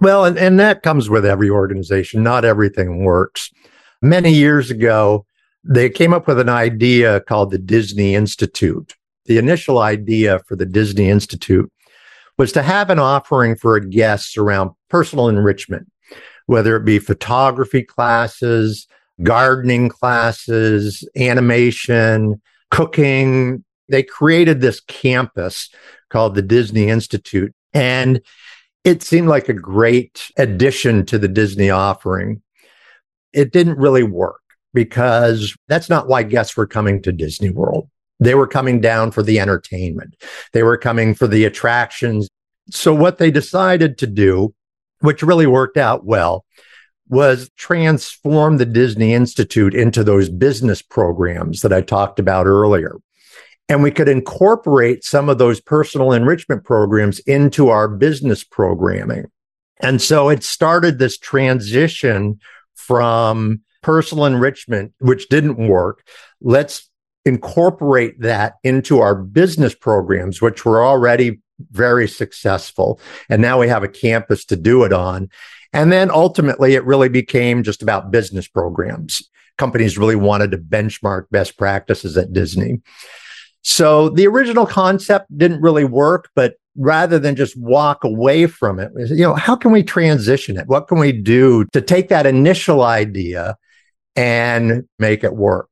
Well, 0.00 0.24
and, 0.24 0.38
and 0.38 0.60
that 0.60 0.82
comes 0.82 1.10
with 1.10 1.26
every 1.26 1.50
organization. 1.50 2.22
Not 2.22 2.44
everything 2.44 3.04
works. 3.04 3.50
Many 4.00 4.32
years 4.32 4.70
ago, 4.70 5.26
they 5.64 5.90
came 5.90 6.14
up 6.14 6.26
with 6.26 6.38
an 6.38 6.48
idea 6.48 7.20
called 7.20 7.50
the 7.50 7.58
Disney 7.58 8.14
Institute. 8.14 8.94
The 9.26 9.38
initial 9.38 9.78
idea 9.78 10.40
for 10.46 10.56
the 10.56 10.66
Disney 10.66 11.08
Institute 11.08 11.70
was 12.38 12.52
to 12.52 12.62
have 12.62 12.90
an 12.90 13.00
offering 13.00 13.56
for 13.56 13.78
guests 13.80 14.36
around 14.36 14.70
personal 14.88 15.28
enrichment, 15.28 15.90
whether 16.46 16.76
it 16.76 16.84
be 16.84 17.00
photography 17.00 17.82
classes, 17.82 18.86
gardening 19.22 19.88
classes, 19.88 21.06
animation, 21.16 22.40
cooking. 22.70 23.64
They 23.88 24.02
created 24.02 24.60
this 24.60 24.80
campus 24.80 25.70
called 26.10 26.34
the 26.34 26.42
Disney 26.42 26.88
Institute. 26.88 27.54
And 27.72 28.20
it 28.84 29.02
seemed 29.02 29.28
like 29.28 29.48
a 29.48 29.54
great 29.54 30.30
addition 30.36 31.04
to 31.06 31.18
the 31.18 31.28
Disney 31.28 31.70
offering. 31.70 32.42
It 33.32 33.52
didn't 33.52 33.78
really 33.78 34.02
work 34.02 34.40
because 34.72 35.56
that's 35.68 35.90
not 35.90 36.08
why 36.08 36.22
guests 36.22 36.56
were 36.56 36.66
coming 36.66 37.02
to 37.02 37.12
Disney 37.12 37.50
World. 37.50 37.88
They 38.20 38.34
were 38.34 38.46
coming 38.46 38.80
down 38.80 39.10
for 39.10 39.22
the 39.22 39.38
entertainment. 39.38 40.16
They 40.52 40.62
were 40.62 40.76
coming 40.78 41.14
for 41.14 41.26
the 41.26 41.44
attractions. 41.44 42.28
So 42.70 42.94
what 42.94 43.18
they 43.18 43.30
decided 43.30 43.98
to 43.98 44.06
do, 44.06 44.54
which 45.00 45.22
really 45.22 45.46
worked 45.46 45.76
out 45.76 46.04
well, 46.04 46.44
was 47.08 47.50
transform 47.56 48.56
the 48.56 48.66
Disney 48.66 49.14
Institute 49.14 49.74
into 49.74 50.04
those 50.04 50.28
business 50.28 50.82
programs 50.82 51.60
that 51.62 51.72
I 51.72 51.80
talked 51.80 52.18
about 52.18 52.46
earlier. 52.46 52.96
And 53.68 53.82
we 53.82 53.90
could 53.90 54.08
incorporate 54.08 55.04
some 55.04 55.28
of 55.28 55.38
those 55.38 55.60
personal 55.60 56.12
enrichment 56.12 56.64
programs 56.64 57.18
into 57.20 57.68
our 57.68 57.86
business 57.86 58.42
programming. 58.42 59.26
And 59.80 60.00
so 60.00 60.28
it 60.28 60.42
started 60.42 60.98
this 60.98 61.18
transition 61.18 62.40
from 62.74 63.60
personal 63.82 64.24
enrichment, 64.24 64.92
which 64.98 65.28
didn't 65.28 65.68
work. 65.68 66.02
Let's 66.40 66.90
incorporate 67.24 68.20
that 68.20 68.54
into 68.64 69.00
our 69.00 69.14
business 69.14 69.74
programs, 69.74 70.40
which 70.40 70.64
were 70.64 70.84
already 70.84 71.40
very 71.70 72.08
successful. 72.08 73.00
And 73.28 73.42
now 73.42 73.60
we 73.60 73.68
have 73.68 73.82
a 73.82 73.88
campus 73.88 74.44
to 74.46 74.56
do 74.56 74.84
it 74.84 74.92
on. 74.92 75.28
And 75.72 75.92
then 75.92 76.10
ultimately, 76.10 76.74
it 76.74 76.84
really 76.84 77.08
became 77.08 77.62
just 77.62 77.82
about 77.82 78.10
business 78.10 78.48
programs. 78.48 79.22
Companies 79.58 79.98
really 79.98 80.16
wanted 80.16 80.52
to 80.52 80.58
benchmark 80.58 81.26
best 81.30 81.58
practices 81.58 82.16
at 82.16 82.32
Disney. 82.32 82.80
So 83.62 84.08
the 84.08 84.26
original 84.26 84.66
concept 84.66 85.26
didn't 85.36 85.60
really 85.60 85.84
work, 85.84 86.30
but 86.34 86.54
rather 86.76 87.18
than 87.18 87.36
just 87.36 87.56
walk 87.56 88.04
away 88.04 88.46
from 88.46 88.78
it, 88.78 88.92
you 89.10 89.22
know, 89.22 89.34
how 89.34 89.56
can 89.56 89.72
we 89.72 89.82
transition 89.82 90.56
it? 90.56 90.66
What 90.66 90.88
can 90.88 90.98
we 90.98 91.12
do 91.12 91.64
to 91.72 91.80
take 91.80 92.08
that 92.08 92.26
initial 92.26 92.82
idea 92.82 93.56
and 94.16 94.86
make 94.98 95.24
it 95.24 95.34
work? 95.34 95.68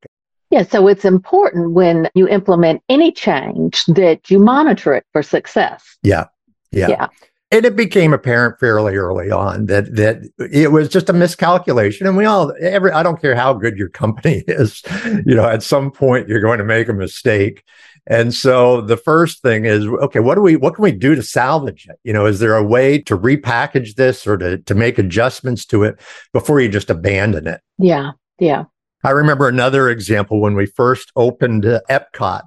Yeah, 0.50 0.62
so 0.62 0.86
it's 0.86 1.04
important 1.04 1.72
when 1.72 2.08
you 2.14 2.28
implement 2.28 2.82
any 2.88 3.10
change 3.12 3.84
that 3.86 4.30
you 4.30 4.38
monitor 4.38 4.94
it 4.94 5.04
for 5.12 5.22
success. 5.22 5.96
Yeah. 6.02 6.26
Yeah. 6.70 6.88
Yeah. 6.88 7.06
And 7.52 7.64
it 7.64 7.76
became 7.76 8.12
apparent 8.12 8.58
fairly 8.58 8.96
early 8.96 9.30
on 9.30 9.66
that 9.66 9.94
that 9.94 10.22
it 10.50 10.72
was 10.72 10.88
just 10.88 11.08
a 11.08 11.12
miscalculation. 11.12 12.06
And 12.06 12.16
we 12.16 12.24
all 12.24 12.52
every 12.60 12.90
I 12.90 13.04
don't 13.04 13.20
care 13.20 13.36
how 13.36 13.54
good 13.54 13.78
your 13.78 13.88
company 13.88 14.42
is, 14.48 14.82
you 15.24 15.34
know, 15.34 15.48
at 15.48 15.62
some 15.62 15.92
point 15.92 16.28
you're 16.28 16.40
going 16.40 16.58
to 16.58 16.64
make 16.64 16.88
a 16.88 16.92
mistake. 16.92 17.62
And 18.08 18.32
so 18.34 18.80
the 18.80 18.96
first 18.96 19.42
thing 19.42 19.64
is, 19.64 19.84
okay, 19.86 20.20
what 20.20 20.34
do 20.34 20.40
we 20.40 20.56
what 20.56 20.74
can 20.74 20.82
we 20.82 20.92
do 20.92 21.14
to 21.14 21.22
salvage 21.22 21.86
it? 21.88 21.98
You 22.02 22.12
know, 22.12 22.26
is 22.26 22.40
there 22.40 22.56
a 22.56 22.64
way 22.64 22.98
to 23.02 23.16
repackage 23.16 23.94
this 23.94 24.26
or 24.26 24.36
to 24.38 24.58
to 24.58 24.74
make 24.74 24.98
adjustments 24.98 25.64
to 25.66 25.84
it 25.84 26.00
before 26.32 26.60
you 26.60 26.68
just 26.68 26.90
abandon 26.90 27.46
it? 27.46 27.60
Yeah. 27.78 28.12
Yeah. 28.40 28.64
I 29.04 29.10
remember 29.10 29.46
another 29.46 29.88
example 29.88 30.40
when 30.40 30.56
we 30.56 30.66
first 30.66 31.12
opened 31.14 31.64
uh, 31.64 31.80
Epcot. 31.88 32.42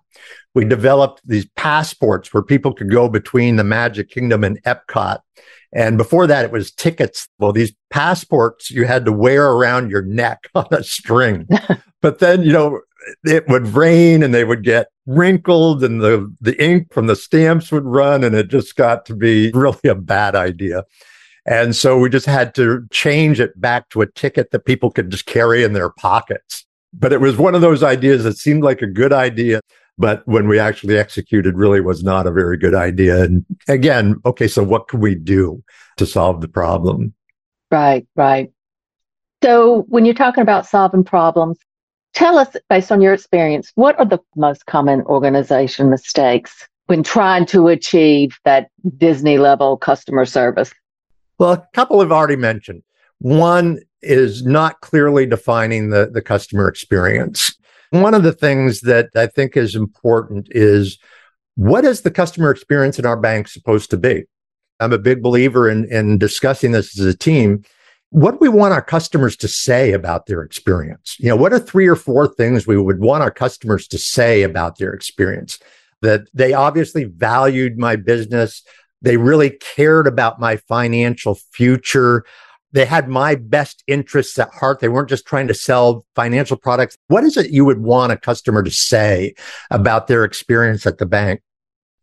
We 0.55 0.65
developed 0.65 1.21
these 1.25 1.47
passports 1.55 2.33
where 2.33 2.43
people 2.43 2.73
could 2.73 2.91
go 2.91 3.07
between 3.07 3.55
the 3.55 3.63
Magic 3.63 4.09
Kingdom 4.09 4.43
and 4.43 4.61
Epcot. 4.63 5.19
And 5.71 5.97
before 5.97 6.25
that, 6.27 6.45
it 6.45 6.51
was 6.51 6.71
tickets. 6.71 7.27
Well, 7.37 7.51
these 7.51 7.73
passports 7.89 8.71
you 8.71 8.85
had 8.85 9.05
to 9.05 9.11
wear 9.11 9.49
around 9.51 9.91
your 9.91 10.01
neck 10.01 10.49
on 10.55 10.67
a 10.71 10.83
string. 10.83 11.47
but 12.01 12.19
then, 12.19 12.43
you 12.43 12.51
know, 12.51 12.81
it 13.23 13.47
would 13.47 13.67
rain 13.67 14.23
and 14.23 14.33
they 14.33 14.43
would 14.43 14.63
get 14.63 14.87
wrinkled 15.05 15.83
and 15.83 16.01
the, 16.01 16.33
the 16.41 16.61
ink 16.63 16.93
from 16.93 17.07
the 17.07 17.15
stamps 17.15 17.71
would 17.71 17.85
run. 17.85 18.23
And 18.23 18.35
it 18.35 18.47
just 18.47 18.75
got 18.75 19.05
to 19.05 19.15
be 19.15 19.51
really 19.53 19.89
a 19.89 19.95
bad 19.95 20.35
idea. 20.35 20.83
And 21.45 21.75
so 21.75 21.97
we 21.97 22.09
just 22.09 22.25
had 22.25 22.53
to 22.55 22.85
change 22.91 23.39
it 23.39 23.59
back 23.59 23.89
to 23.89 24.01
a 24.01 24.11
ticket 24.11 24.51
that 24.51 24.65
people 24.65 24.91
could 24.91 25.09
just 25.09 25.25
carry 25.25 25.63
in 25.63 25.73
their 25.73 25.89
pockets. 25.89 26.65
But 26.93 27.13
it 27.13 27.21
was 27.21 27.37
one 27.37 27.55
of 27.55 27.61
those 27.61 27.83
ideas 27.83 28.23
that 28.23 28.37
seemed 28.37 28.63
like 28.63 28.81
a 28.81 28.87
good 28.87 29.13
idea. 29.13 29.61
But 29.99 30.25
when 30.25 30.47
we 30.47 30.57
actually 30.57 30.97
executed, 30.97 31.57
really 31.57 31.81
was 31.81 32.03
not 32.03 32.25
a 32.25 32.31
very 32.31 32.57
good 32.57 32.73
idea. 32.73 33.21
And 33.23 33.45
again, 33.67 34.15
okay, 34.25 34.47
so 34.47 34.63
what 34.63 34.87
can 34.87 35.01
we 35.01 35.13
do 35.13 35.61
to 35.97 36.05
solve 36.05 36.39
the 36.39 36.47
problem? 36.47 37.13
Right, 37.69 38.07
right. 38.15 38.51
So 39.43 39.85
when 39.89 40.05
you're 40.05 40.15
talking 40.15 40.41
about 40.41 40.65
solving 40.65 41.03
problems, 41.03 41.59
tell 42.13 42.37
us, 42.37 42.55
based 42.69 42.93
on 42.93 43.01
your 43.01 43.13
experience, 43.13 43.71
what 43.75 43.99
are 43.99 44.05
the 44.05 44.19
most 44.37 44.65
common 44.65 45.01
organization 45.01 45.89
mistakes 45.89 46.67
when 46.87 47.03
trying 47.03 47.45
to 47.47 47.67
achieve 47.67 48.37
that 48.45 48.69
Disney 48.97 49.37
level 49.37 49.77
customer 49.77 50.25
service? 50.25 50.73
Well, 51.37 51.51
a 51.51 51.67
couple 51.73 51.99
have 51.99 52.11
already 52.11 52.37
mentioned. 52.37 52.83
One 53.19 53.79
is 54.01 54.45
not 54.45 54.79
clearly 54.79 55.25
defining 55.25 55.89
the, 55.89 56.09
the 56.11 56.21
customer 56.21 56.69
experience. 56.69 57.53
One 57.91 58.13
of 58.13 58.23
the 58.23 58.33
things 58.33 58.81
that 58.81 59.09
I 59.15 59.27
think 59.27 59.57
is 59.57 59.75
important 59.75 60.47
is 60.51 60.99
what 61.55 61.85
is 61.85 62.01
the 62.01 62.11
customer 62.11 62.51
experience 62.51 62.99
in 62.99 63.05
our 63.05 63.19
bank 63.19 63.47
supposed 63.47 63.89
to 63.89 63.97
be? 63.97 64.25
I'm 64.79 64.93
a 64.93 64.99
big 64.99 65.21
believer 65.21 65.69
in, 65.69 65.91
in 65.91 66.17
discussing 66.17 66.71
this 66.71 66.97
as 66.99 67.05
a 67.05 67.17
team. 67.17 67.63
What 68.11 68.31
do 68.31 68.37
we 68.39 68.49
want 68.49 68.73
our 68.73 68.81
customers 68.81 69.35
to 69.37 69.47
say 69.47 69.91
about 69.91 70.25
their 70.25 70.41
experience? 70.41 71.15
You 71.19 71.29
know, 71.29 71.35
what 71.35 71.53
are 71.53 71.59
three 71.59 71.87
or 71.87 71.95
four 71.95 72.27
things 72.27 72.65
we 72.65 72.77
would 72.77 72.99
want 72.99 73.23
our 73.23 73.31
customers 73.31 73.87
to 73.89 73.97
say 73.97 74.43
about 74.43 74.77
their 74.77 74.93
experience? 74.93 75.59
That 76.01 76.21
they 76.33 76.53
obviously 76.53 77.03
valued 77.03 77.77
my 77.77 77.97
business. 77.97 78.63
They 79.01 79.17
really 79.17 79.49
cared 79.49 80.07
about 80.07 80.39
my 80.39 80.55
financial 80.55 81.35
future. 81.35 82.23
They 82.71 82.85
had 82.85 83.07
my 83.07 83.35
best 83.35 83.83
interests 83.87 84.37
at 84.37 84.53
heart. 84.53 84.79
They 84.79 84.89
weren't 84.89 85.09
just 85.09 85.25
trying 85.25 85.47
to 85.47 85.53
sell 85.53 86.05
financial 86.15 86.57
products. 86.57 86.97
What 87.07 87.23
is 87.23 87.35
it 87.35 87.51
you 87.51 87.65
would 87.65 87.79
want 87.79 88.11
a 88.11 88.17
customer 88.17 88.61
to 88.61 88.71
say 88.71 89.33
about 89.71 90.07
their 90.07 90.23
experience 90.23 90.85
at 90.85 90.99
the 90.99 91.05
bank? 91.05 91.41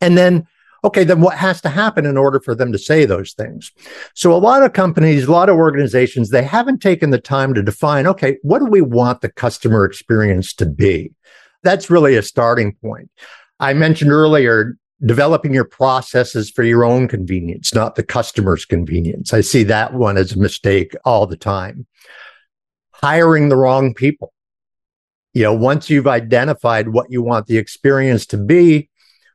And 0.01 0.19
then, 0.19 0.47
okay, 0.83 1.05
then 1.05 1.21
what 1.21 1.37
has 1.37 1.61
to 1.63 1.69
happen 1.69 2.05
in 2.05 2.17
order 2.17 2.41
for 2.41 2.55
them 2.55 2.73
to 2.73 2.79
say 2.79 3.05
those 3.05 3.33
things? 3.33 3.73
So 4.15 4.33
a 4.33 4.39
lot 4.39 4.63
of 4.63 4.73
companies, 4.73 5.25
a 5.25 5.33
lot 5.33 5.49
of 5.49 5.57
organizations, 5.57 6.31
they 6.31 6.43
haven't 6.43 6.83
taken 6.83 7.11
the 7.11 7.21
time 7.21 7.55
to 7.55 7.63
define, 7.63 8.07
okay, 8.07 8.39
what 8.43 8.59
do 8.59 8.67
we 8.67 8.83
want 8.83 9.21
the 9.21 9.31
customer 9.31 9.85
experience 9.85 10.53
to 10.55 10.67
be? 10.67 11.13
That's 11.63 11.91
really 11.91 12.17
a 12.17 12.23
starting 12.23 12.75
point. 12.75 13.11
I 13.59 13.73
mentioned 13.73 14.11
earlier, 14.11 14.77
developing 15.05 15.53
your 15.53 15.65
processes 15.65 16.51
for 16.51 16.63
your 16.63 16.85
own 16.85 17.09
convenience, 17.09 17.75
not 17.75 17.95
the 17.95 18.03
customer's 18.03 18.65
convenience. 18.65 19.35
I 19.35 19.43
see 19.43 19.63
that 19.65 19.93
one 19.93 20.17
as 20.17 20.33
a 20.33 20.39
mistake 20.39 20.95
all 21.05 21.27
the 21.27 21.37
time. 21.37 21.87
Hiring 22.93 23.49
the 23.49 23.57
wrong 23.57 23.93
people. 23.93 24.33
You 25.35 25.43
know, 25.43 25.55
once 25.55 25.91
you've 25.91 26.07
identified 26.07 26.89
what 26.89 27.11
you 27.11 27.23
want 27.23 27.47
the 27.47 27.59
experience 27.59 28.25
to 28.27 28.39
be, 28.39 28.89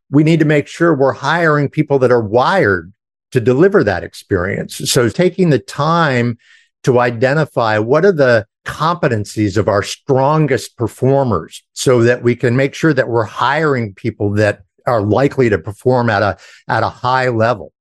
we 0.10 0.24
need 0.24 0.40
to 0.40 0.46
make 0.46 0.68
sure 0.68 0.96
we're 0.96 1.14
hiring 1.14 1.70
people 1.70 2.00
that 2.00 2.12
are 2.12 2.24
wired 2.24 2.92
to 3.32 3.40
deliver 3.40 3.84
that 3.84 4.04
experience. 4.04 4.78
So 4.92 5.10
taking 5.10 5.52
the 5.52 5.60
time 5.60 6.38
to 6.84 7.00
identify 7.00 7.78
what 7.78 8.04
are 8.04 8.12
the 8.12 8.48
competencies 8.66 9.58
of 9.58 9.68
our 9.68 9.84
strongest 9.84 10.76
performers 10.76 11.64
so 11.74 12.04
that 12.04 12.24
we 12.24 12.36
can 12.36 12.56
make 12.56 12.74
sure 12.74 12.94
that 12.94 13.08
we're 13.08 13.24
hiring 13.24 13.94
people 13.94 14.32
that 14.32 14.64
are 14.86 15.02
likely 15.02 15.50
to 15.50 15.58
perform 15.58 16.10
at 16.10 16.22
a 16.22 16.38
at 16.68 16.84
a 16.84 16.90
high 16.90 17.30
level. 17.30 17.74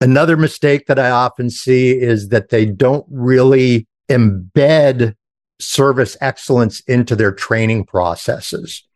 Another 0.00 0.36
mistake 0.36 0.86
that 0.86 0.98
I 0.98 1.10
often 1.10 1.48
see 1.50 1.92
is 1.92 2.28
that 2.28 2.50
they 2.50 2.66
don't 2.66 3.06
really 3.10 3.86
embed 4.10 5.14
service 5.60 6.16
excellence 6.20 6.80
into 6.80 7.16
their 7.16 7.32
training 7.32 7.84
processes. 7.84 8.86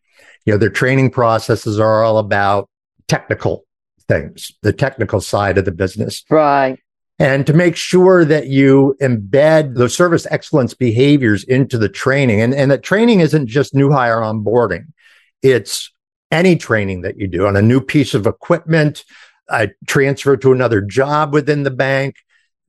You 0.44 0.52
know, 0.52 0.59
their 0.59 0.70
training 0.70 1.11
processes 1.11 1.78
are 1.78 2.02
all 2.04 2.18
about 2.18 2.68
technical 3.07 3.64
things, 4.09 4.52
the 4.62 4.72
technical 4.72 5.20
side 5.20 5.59
of 5.59 5.64
the 5.64 5.72
business. 5.72 6.24
Right. 6.31 6.78
And 7.18 7.46
to 7.46 7.52
make 7.52 7.76
sure 7.76 8.24
that 8.24 8.46
you 8.46 8.96
embed 9.02 9.74
those 9.74 9.96
service 9.96 10.26
excellence 10.31 10.74
behaviors 10.74 11.42
into 11.44 11.76
the 11.76 11.88
training 11.88 12.40
and, 12.40 12.54
and 12.54 12.70
that 12.70 12.83
training 12.83 13.20
isn't 13.20 13.48
just 13.48 13.74
new 13.74 13.90
hire 13.90 14.20
onboarding. 14.20 14.92
It's 15.42 15.92
any 16.31 16.57
training 16.57 17.03
that 17.03 17.19
you 17.19 17.27
do 17.27 17.47
on 17.47 17.57
a 17.57 17.62
new 17.62 17.81
piece 17.81 18.14
of 18.14 18.27
equipment, 18.27 19.05
a 19.49 19.69
transfer 19.87 20.37
to 20.37 20.53
another 20.53 20.81
job 20.81 21.33
within 21.33 21.62
the 21.62 21.71
bank, 21.71 22.17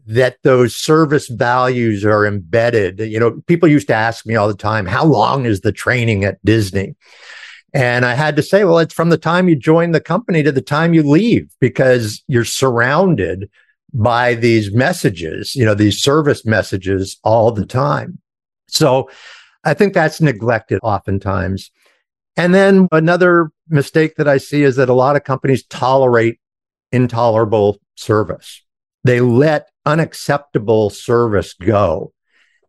that 0.05 0.37
those 0.43 0.75
service 0.75 1.27
values 1.27 2.03
are 2.03 2.25
embedded. 2.25 2.99
You 2.99 3.19
know, 3.19 3.41
people 3.47 3.69
used 3.69 3.87
to 3.87 3.93
ask 3.93 4.25
me 4.25 4.35
all 4.35 4.47
the 4.47 4.55
time, 4.55 4.85
how 4.85 5.05
long 5.05 5.45
is 5.45 5.61
the 5.61 5.71
training 5.71 6.23
at 6.23 6.43
Disney? 6.43 6.95
And 7.73 8.05
I 8.05 8.15
had 8.15 8.35
to 8.37 8.41
say, 8.41 8.63
well, 8.63 8.79
it's 8.79 8.93
from 8.93 9.09
the 9.09 9.17
time 9.17 9.47
you 9.47 9.55
join 9.55 9.91
the 9.91 10.01
company 10.01 10.41
to 10.41 10.51
the 10.51 10.61
time 10.61 10.95
you 10.95 11.03
leave 11.03 11.51
because 11.59 12.23
you're 12.27 12.45
surrounded 12.45 13.49
by 13.93 14.33
these 14.35 14.73
messages, 14.73 15.55
you 15.55 15.65
know, 15.65 15.75
these 15.75 16.01
service 16.01 16.45
messages 16.45 17.19
all 17.23 17.51
the 17.51 17.65
time. 17.65 18.19
So 18.67 19.09
I 19.63 19.73
think 19.73 19.93
that's 19.93 20.21
neglected 20.21 20.79
oftentimes. 20.81 21.69
And 22.39 22.55
then 22.55 22.87
another 22.93 23.51
mistake 23.67 24.15
that 24.15 24.29
I 24.29 24.37
see 24.37 24.63
is 24.63 24.77
that 24.77 24.87
a 24.87 24.93
lot 24.93 25.17
of 25.17 25.25
companies 25.25 25.65
tolerate 25.65 26.39
intolerable 26.89 27.81
service. 27.95 28.63
They 29.03 29.19
let 29.19 29.67
unacceptable 29.85 30.89
service 30.89 31.53
go. 31.53 32.13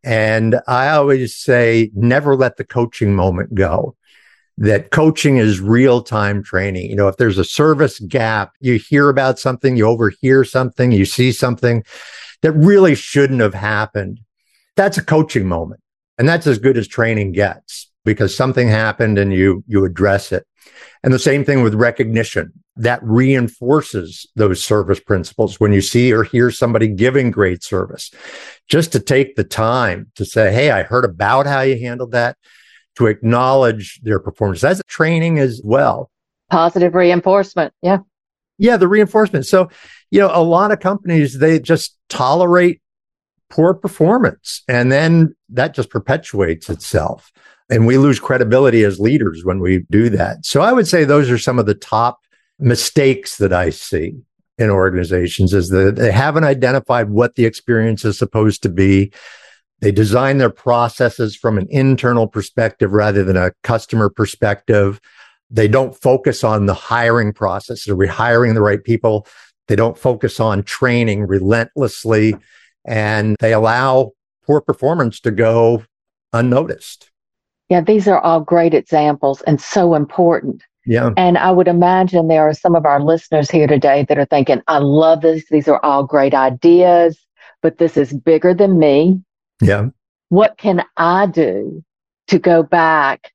And 0.03 0.61
I 0.67 0.89
always 0.89 1.37
say, 1.37 1.93
never 1.95 2.35
let 2.35 2.57
the 2.57 2.65
coaching 2.65 3.15
moment 3.15 3.55
go. 3.55 3.95
That 4.59 4.91
coaching 4.91 5.37
is 5.37 5.61
real 5.61 6.03
time 6.03 6.43
training. 6.43 6.91
You 6.91 6.97
know, 6.97 7.07
if 7.07 7.17
there's 7.17 7.39
a 7.39 7.45
service 7.45 8.01
gap, 8.01 8.55
you 8.59 8.75
hear 8.75 9.09
about 9.09 9.39
something, 9.39 9.77
you 9.77 9.87
overhear 9.87 10.43
something, 10.43 10.91
you 10.91 11.05
see 11.05 11.31
something 11.31 11.85
that 12.43 12.53
really 12.53 12.97
shouldn't 12.97 13.41
have 13.41 13.55
happened. 13.55 14.19
That's 14.75 14.99
a 14.99 15.05
coaching 15.05 15.47
moment. 15.47 15.81
And 16.19 16.29
that's 16.29 16.49
as 16.49 16.59
good 16.59 16.77
as 16.77 16.89
training 16.89 17.33
gets 17.33 17.90
because 18.05 18.35
something 18.35 18.69
happened 18.69 19.19
and 19.19 19.33
you 19.33 19.65
you 19.67 19.85
address 19.85 20.33
it. 20.33 20.47
And 21.03 21.13
the 21.13 21.19
same 21.19 21.45
thing 21.45 21.63
with 21.63 21.75
recognition. 21.75 22.53
That 22.77 23.01
reinforces 23.03 24.27
those 24.37 24.63
service 24.63 25.01
principles 25.01 25.61
when 25.61 25.73
you 25.73 25.83
see 25.83 26.15
or 26.15 26.25
hear 26.25 26.51
somebody 26.51 26.89
giving 26.89 27.31
great 27.31 27.63
service. 27.63 28.11
Just 28.69 28.93
to 28.93 29.01
take 29.01 29.37
the 29.37 29.45
time 29.45 30.11
to 30.15 30.25
say, 30.25 30.51
Hey, 30.53 30.71
I 30.71 30.83
heard 30.83 31.05
about 31.05 31.47
how 31.47 31.61
you 31.61 31.79
handled 31.79 32.13
that, 32.13 32.39
to 32.97 33.07
acknowledge 33.07 34.01
their 34.03 34.19
performance. 34.19 34.63
That's 34.63 34.81
training 34.87 35.39
as 35.39 35.61
well. 35.63 36.11
Positive 36.49 36.95
reinforcement. 36.95 37.75
Yeah. 37.83 37.99
Yeah, 38.57 38.77
the 38.77 38.89
reinforcement. 38.89 39.47
So, 39.47 39.69
you 40.11 40.21
know, 40.21 40.31
a 40.33 40.43
lot 40.43 40.71
of 40.71 40.81
companies, 40.81 41.39
they 41.39 41.61
just 41.61 41.97
tolerate 42.09 42.81
poor 43.51 43.75
performance 43.75 44.63
and 44.69 44.91
then 44.91 45.35
that 45.51 45.75
just 45.75 45.91
perpetuates 45.91 46.71
itself. 46.71 47.33
And 47.71 47.87
we 47.87 47.99
lose 47.99 48.19
credibility 48.19 48.85
as 48.85 48.99
leaders 48.99 49.45
when 49.45 49.61
we 49.61 49.87
do 49.91 50.11
that. 50.11 50.45
So 50.45 50.61
I 50.61 50.73
would 50.73 50.89
say 50.89 51.05
those 51.05 51.31
are 51.31 51.39
some 51.39 51.59
of 51.59 51.67
the 51.67 51.75
top 51.75 52.19
mistakes 52.59 53.37
that 53.37 53.53
I 53.53 53.71
see 53.71 54.17
in 54.59 54.71
organizations 54.71 55.55
is 55.55 55.71
that 55.71 55.97
they 55.97 56.13
haven't 56.13 56.45
identified 56.45 57.09
what 57.09 57.35
the 57.37 57.47
experience 57.47 58.05
is 58.05 58.19
supposed 58.19 58.63
to 58.65 58.69
be. 58.69 59.13
They 59.81 59.93
design 59.93 60.37
their 60.37 60.51
processes 60.51 61.35
from 61.35 61.57
an 61.57 61.67
internal 61.71 62.27
perspective 62.27 62.93
rather 62.93 63.25
than 63.25 63.39
a 63.39 63.53
customer 63.63 64.11
perspective. 64.11 65.01
They 65.49 65.69
don't 65.69 65.97
focus 65.97 66.45
on 66.45 66.67
the 66.67 66.75
hiring 66.75 67.33
process. 67.33 67.89
Are 67.89 67.97
we 67.97 68.07
hiring 68.07 68.55
the 68.55 68.61
right 68.61 68.85
people? 68.85 69.27
They 69.69 69.77
don't 69.77 69.97
focus 69.97 70.41
on 70.41 70.65
training 70.65 71.27
relentlessly 71.27 72.37
and 72.85 73.37
they 73.41 73.53
allow 73.53 74.13
poor 74.45 74.61
performance 74.61 75.21
to 75.21 75.31
go 75.31 75.85
unnoticed. 76.33 77.11
Yeah, 77.71 77.81
these 77.81 78.07
are 78.09 78.19
all 78.19 78.41
great 78.41 78.75
examples 78.75 79.41
and 79.43 79.61
so 79.61 79.95
important. 79.95 80.63
Yeah. 80.85 81.11
And 81.17 81.39
I 81.39 81.51
would 81.53 81.69
imagine 81.69 82.29
there 82.29 82.49
are 82.49 82.55
some 82.55 82.75
of 82.75 82.85
our 82.85 83.01
listeners 83.01 83.51
here 83.51 83.67
today 83.67 84.05
that 84.09 84.19
are 84.19 84.27
thinking, 84.27 84.61
I 84.67 84.79
love 84.79 85.23
this. 85.23 85.45
These 85.51 85.69
are 85.69 85.83
all 85.85 86.05
great 86.05 86.35
ideas, 86.35 87.19
but 87.63 87.79
this 87.79 87.97
is 87.97 88.13
bigger 88.13 88.53
than 88.53 88.79
me. 88.79 89.23
Yeah. 89.63 89.91
What 90.31 90.59
can 90.59 90.85
I 90.97 91.27
do 91.27 91.85
to 92.29 92.39
go 92.39 92.63
back 92.63 93.33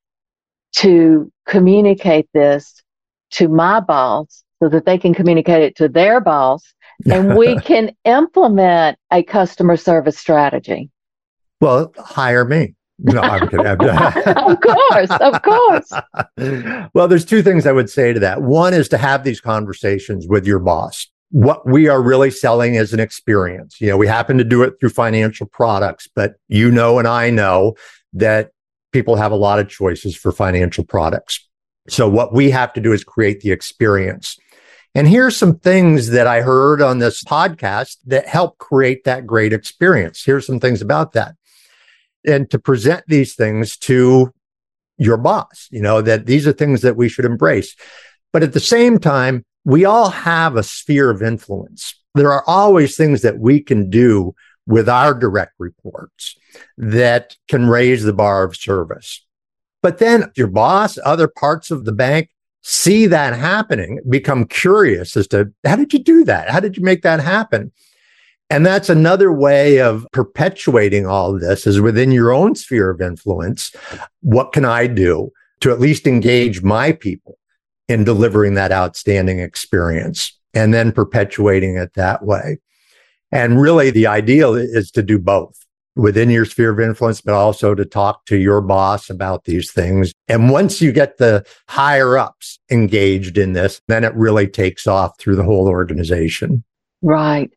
to 0.78 1.32
communicate 1.48 2.28
this 2.34 2.82
to 3.32 3.48
my 3.48 3.80
boss 3.80 4.44
so 4.62 4.70
that 4.70 4.86
they 4.86 4.98
can 4.98 5.14
communicate 5.14 5.64
it 5.64 5.76
to 5.78 5.88
their 5.88 6.20
boss 6.20 6.62
and 7.10 7.36
we 7.38 7.58
can 7.60 7.96
implement 8.06 8.98
a 9.12 9.24
customer 9.24 9.78
service 9.78 10.18
strategy. 10.18 10.90
Well, 11.62 11.94
hire 11.98 12.46
me. 12.46 12.75
No, 13.00 13.22
I'm 13.22 13.48
kidding. 13.50 13.66
of 13.66 14.62
course, 14.62 15.10
of 15.20 15.42
course. 15.42 15.92
well, 16.94 17.08
there's 17.08 17.26
two 17.26 17.42
things 17.42 17.66
I 17.66 17.72
would 17.72 17.90
say 17.90 18.14
to 18.14 18.20
that. 18.22 18.42
One 18.42 18.74
is 18.74 18.88
to 18.90 18.98
have 18.98 19.24
these 19.24 19.42
conversations 19.42 20.28
with 20.28 20.46
your 20.46 20.60
boss. 20.60 21.08
What 21.32 21.68
we 21.68 21.90
are 21.90 22.02
really 22.02 22.32
selling 22.32 22.76
is 22.76 22.94
an 22.94 23.00
experience. 23.00 23.82
You 23.82 23.90
know, 23.90 23.98
we 23.98 24.08
happen 24.08 24.38
to 24.38 24.44
do 24.44 24.64
it 24.64 24.76
through 24.80 24.90
financial 24.90 25.48
products, 25.48 26.08
but 26.16 26.36
you 26.48 26.72
know, 26.72 26.98
and 27.00 27.08
I 27.08 27.30
know 27.30 27.76
that 28.14 28.52
people 28.94 29.18
have 29.18 29.34
a 29.34 29.36
lot 29.36 29.60
of 29.60 29.68
choices 29.68 30.16
for 30.16 30.32
financial 30.32 30.86
products. 30.86 31.46
So 31.90 32.08
what 32.08 32.34
we 32.34 32.50
have 32.52 32.72
to 32.74 32.82
do 32.82 32.94
is 32.94 33.04
create 33.04 33.42
the 33.42 33.52
experience. 33.52 34.38
And 34.96 35.08
here's 35.08 35.36
some 35.36 35.60
things 35.60 36.12
that 36.12 36.26
I 36.26 36.42
heard 36.42 36.82
on 36.82 37.00
this 37.00 37.22
podcast 37.26 37.98
that 38.06 38.28
help 38.28 38.58
create 38.58 39.04
that 39.04 39.28
great 39.28 39.52
experience. 39.52 40.24
Here's 40.24 40.48
some 40.48 40.62
things 40.62 40.82
about 40.82 41.12
that. 41.12 41.36
And 42.28 42.50
to 42.52 42.60
present 42.60 43.04
these 43.08 43.36
things 43.36 43.78
to 43.78 44.32
your 44.98 45.18
boss, 45.18 45.68
you 45.72 45.82
know, 45.82 46.02
that 46.02 46.26
these 46.26 46.48
are 46.48 46.54
things 46.54 46.82
that 46.82 46.96
we 46.96 47.10
should 47.10 47.26
embrace. 47.26 47.76
But 48.32 48.44
at 48.44 48.54
the 48.54 48.60
same 48.60 49.00
time, 49.00 49.46
we 49.64 49.86
all 49.86 50.10
have 50.10 50.56
a 50.56 50.64
sphere 50.64 51.10
of 51.10 51.22
influence. 51.22 51.96
There 52.14 52.32
are 52.32 52.44
always 52.48 52.96
things 52.96 53.22
that 53.24 53.40
we 53.40 53.60
can 53.62 53.90
do 53.90 54.36
with 54.68 54.88
our 54.90 55.14
direct 55.14 55.54
reports 55.60 56.36
that 56.78 57.36
can 57.48 57.68
raise 57.68 58.04
the 58.04 58.14
bar 58.14 58.44
of 58.44 58.56
service. 58.56 59.26
But 59.84 60.00
then 60.00 60.32
your 60.36 60.48
boss, 60.48 60.98
other 61.04 61.28
parts 61.28 61.72
of 61.72 61.86
the 61.86 61.92
bank 61.92 62.30
see 62.62 63.06
that 63.06 63.36
happening, 63.36 64.00
become 64.10 64.46
curious 64.46 65.16
as 65.16 65.28
to 65.28 65.54
how 65.64 65.76
did 65.76 65.94
you 65.94 66.00
do 66.00 66.24
that? 66.24 66.50
How 66.50 66.60
did 66.60 66.78
you 66.78 66.84
make 66.84 67.04
that 67.04 67.20
happen? 67.20 67.72
And 68.50 68.66
that's 68.66 68.90
another 68.90 69.32
way 69.32 69.80
of 69.80 70.06
perpetuating 70.12 71.08
all 71.08 71.34
of 71.34 71.42
this 71.42 71.66
is 71.66 71.82
within 71.82 72.12
your 72.12 72.32
own 72.32 72.56
sphere 72.56 72.90
of 72.90 73.02
influence. 73.02 73.74
What 74.22 74.54
can 74.54 74.66
I 74.66 74.88
do 74.88 75.32
to 75.62 75.72
at 75.72 75.80
least 75.80 76.06
engage 76.06 76.62
my 76.62 76.92
people 76.92 77.38
in 77.88 78.04
delivering 78.04 78.54
that 78.56 78.72
outstanding 78.72 79.40
experience 79.40 80.38
and 80.54 80.74
then 80.74 80.92
perpetuating 80.92 81.76
it 81.78 81.94
that 81.96 82.24
way? 82.24 82.60
And 83.32 83.60
really 83.60 83.90
the 83.90 84.08
ideal 84.08 84.54
is 84.54 84.92
to 84.92 85.02
do 85.02 85.18
both 85.18 85.66
within 85.96 86.30
your 86.30 86.46
sphere 86.46 86.72
of 86.72 86.80
influence, 86.80 87.22
but 87.22 87.34
also 87.34 87.74
to 87.74 87.86
talk 87.86 88.26
to 88.26 88.38
your 88.38 88.62
boss 88.62 89.10
about 89.10 89.46
these 89.46 89.72
things. 89.72 90.12
And 90.28 90.52
once 90.52 90.82
you 90.82 90.92
get 90.92 91.18
the 91.18 91.46
higher 91.68 92.18
ups 92.18 92.60
engaged 92.70 93.38
in 93.38 93.54
this, 93.54 93.82
then 93.88 94.04
it 94.04 94.14
really 94.14 94.48
takes 94.48 94.88
off 94.88 95.18
through 95.20 95.38
the 95.38 95.44
whole 95.44 95.68
organization. 95.68 96.64
Right. 97.02 97.52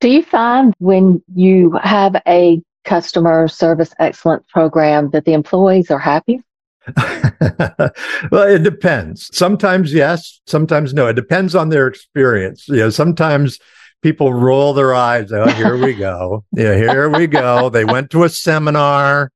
Do 0.00 0.08
you 0.08 0.22
find 0.22 0.74
when 0.78 1.22
you 1.34 1.78
have 1.82 2.16
a 2.26 2.62
customer 2.84 3.48
service 3.48 3.92
excellence 3.98 4.46
program 4.48 5.10
that 5.10 5.26
the 5.26 5.34
employees 5.34 5.90
are 5.90 5.98
happy? 5.98 6.42
well, 6.96 8.48
it 8.48 8.62
depends. 8.62 9.28
Sometimes 9.36 9.92
yes, 9.92 10.40
sometimes 10.46 10.94
no. 10.94 11.06
It 11.08 11.16
depends 11.16 11.54
on 11.54 11.68
their 11.68 11.86
experience. 11.86 12.66
You 12.68 12.76
know, 12.76 12.90
sometimes 12.90 13.58
people 14.02 14.32
roll 14.32 14.72
their 14.72 14.94
eyes. 14.94 15.30
Oh, 15.32 15.48
here 15.48 15.76
we 15.76 15.94
go. 15.94 16.44
Yeah, 16.52 16.74
here 16.76 17.10
we 17.10 17.26
go. 17.26 17.68
They 17.68 17.84
went 17.84 18.10
to 18.12 18.24
a 18.24 18.30
seminar 18.30 19.30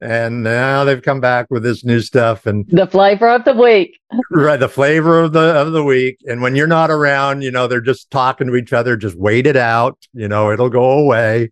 and 0.00 0.42
now 0.42 0.84
they've 0.84 1.02
come 1.02 1.20
back 1.20 1.46
with 1.50 1.62
this 1.62 1.84
new 1.84 2.00
stuff 2.00 2.46
and 2.46 2.66
the 2.68 2.86
flavor 2.86 3.28
of 3.28 3.44
the 3.44 3.54
week. 3.54 3.98
right, 4.30 4.60
the 4.60 4.68
flavor 4.68 5.20
of 5.20 5.32
the 5.32 5.40
of 5.40 5.72
the 5.72 5.82
week. 5.82 6.18
And 6.26 6.40
when 6.40 6.54
you're 6.54 6.66
not 6.66 6.90
around, 6.90 7.42
you 7.42 7.50
know, 7.50 7.66
they're 7.66 7.80
just 7.80 8.10
talking 8.10 8.46
to 8.46 8.54
each 8.54 8.72
other, 8.72 8.96
just 8.96 9.16
wait 9.16 9.46
it 9.46 9.56
out, 9.56 9.98
you 10.12 10.28
know, 10.28 10.52
it'll 10.52 10.70
go 10.70 10.90
away. 10.90 11.50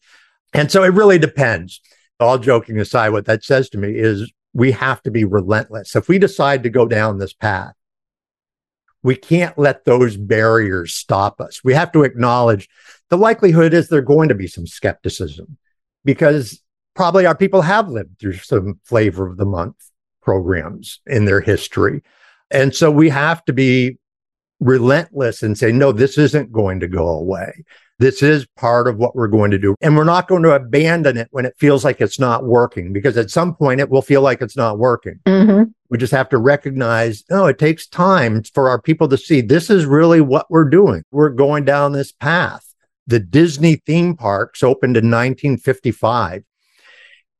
And 0.54 0.70
so 0.70 0.84
it 0.84 0.94
really 0.94 1.18
depends. 1.18 1.80
All 2.18 2.38
joking 2.38 2.78
aside, 2.78 3.10
what 3.10 3.26
that 3.26 3.44
says 3.44 3.68
to 3.70 3.78
me 3.78 3.90
is 3.90 4.32
we 4.54 4.72
have 4.72 5.02
to 5.02 5.10
be 5.10 5.24
relentless. 5.24 5.94
If 5.94 6.08
we 6.08 6.18
decide 6.18 6.62
to 6.62 6.70
go 6.70 6.86
down 6.86 7.18
this 7.18 7.34
path, 7.34 7.74
we 9.02 9.16
can't 9.16 9.58
let 9.58 9.84
those 9.84 10.16
barriers 10.16 10.94
stop 10.94 11.40
us. 11.40 11.62
We 11.62 11.74
have 11.74 11.92
to 11.92 12.04
acknowledge 12.04 12.68
the 13.10 13.18
likelihood 13.18 13.74
is 13.74 13.88
there 13.88 14.02
going 14.02 14.30
to 14.30 14.34
be 14.34 14.46
some 14.46 14.66
skepticism 14.66 15.58
because 16.04 16.60
probably 16.96 17.26
our 17.26 17.36
people 17.36 17.62
have 17.62 17.88
lived 17.88 18.18
through 18.18 18.32
some 18.34 18.80
flavor 18.82 19.28
of 19.28 19.36
the 19.36 19.44
month 19.44 19.76
programs 20.22 21.00
in 21.06 21.26
their 21.26 21.40
history. 21.40 22.02
And 22.50 22.74
so 22.74 22.90
we 22.90 23.10
have 23.10 23.44
to 23.44 23.52
be 23.52 23.98
relentless 24.58 25.42
and 25.42 25.56
say, 25.56 25.70
no, 25.70 25.92
this 25.92 26.18
isn't 26.18 26.50
going 26.50 26.80
to 26.80 26.88
go 26.88 27.06
away. 27.06 27.64
This 27.98 28.22
is 28.22 28.46
part 28.56 28.88
of 28.88 28.96
what 28.96 29.14
we're 29.14 29.28
going 29.28 29.50
to 29.52 29.58
do. 29.58 29.74
And 29.80 29.96
we're 29.96 30.04
not 30.04 30.28
going 30.28 30.42
to 30.42 30.52
abandon 30.52 31.16
it 31.16 31.28
when 31.30 31.46
it 31.46 31.54
feels 31.58 31.84
like 31.84 32.00
it's 32.00 32.18
not 32.18 32.44
working 32.44 32.92
because 32.92 33.16
at 33.16 33.30
some 33.30 33.54
point 33.54 33.80
it 33.80 33.88
will 33.88 34.02
feel 34.02 34.20
like 34.20 34.42
it's 34.42 34.56
not 34.56 34.78
working. 34.78 35.20
Mm-hmm. 35.26 35.70
We 35.88 35.98
just 35.98 36.12
have 36.12 36.28
to 36.30 36.38
recognize, 36.38 37.24
no, 37.30 37.46
it 37.46 37.58
takes 37.58 37.86
time 37.86 38.42
for 38.42 38.68
our 38.68 38.80
people 38.80 39.08
to 39.08 39.16
see 39.16 39.40
this 39.40 39.70
is 39.70 39.86
really 39.86 40.20
what 40.20 40.50
we're 40.50 40.68
doing. 40.68 41.04
We're 41.10 41.30
going 41.30 41.64
down 41.64 41.92
this 41.92 42.12
path. 42.12 42.74
The 43.06 43.20
Disney 43.20 43.76
theme 43.76 44.16
parks 44.16 44.62
opened 44.62 44.96
in 44.96 45.04
1955 45.04 46.42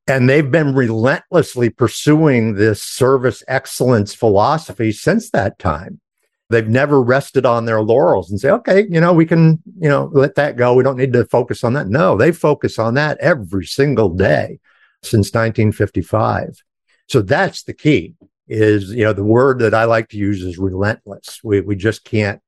and 0.07 0.29
they've 0.29 0.51
been 0.51 0.75
relentlessly 0.75 1.71
pursuing 1.71 2.55
this 2.55 2.83
service 2.83 3.43
excellence 3.49 4.15
philosophy 4.15 4.93
since 4.93 5.31
that 5.31 5.59
time. 5.59 6.01
They've 6.49 6.69
never 6.69 7.03
rested 7.03 7.45
on 7.45 7.65
their 7.65 7.83
laurels 7.83 8.31
and 8.31 8.39
say, 8.39 8.51
okay, 8.51 8.87
you 8.89 9.01
know, 9.01 9.13
we 9.13 9.27
can, 9.27 9.61
you 9.81 9.89
know, 9.89 10.09
let 10.13 10.37
that 10.37 10.57
go. 10.57 10.75
We 10.75 10.85
don't 10.85 10.97
need 10.97 11.13
to 11.15 11.25
focus 11.25 11.65
on 11.65 11.73
that. 11.73 11.89
No, 11.89 12.17
they 12.17 12.31
focus 12.31 12.79
on 12.79 12.95
that 12.95 13.19
every 13.19 13.67
single 13.67 14.11
day 14.11 14.61
since 15.03 15.29
1955. 15.29 16.63
So 17.09 17.21
that's 17.21 17.65
the 17.65 17.75
key 17.75 18.15
is, 18.47 18.91
you 18.91 19.03
know, 19.03 19.13
the 19.13 19.25
word 19.25 19.59
that 19.59 19.75
I 19.75 19.85
like 19.85 20.09
to 20.11 20.17
use 20.17 20.43
is 20.43 20.57
relentless. 20.57 21.41
We, 21.43 21.61
we 21.63 21.75
just 21.75 22.05
can't 22.05 22.41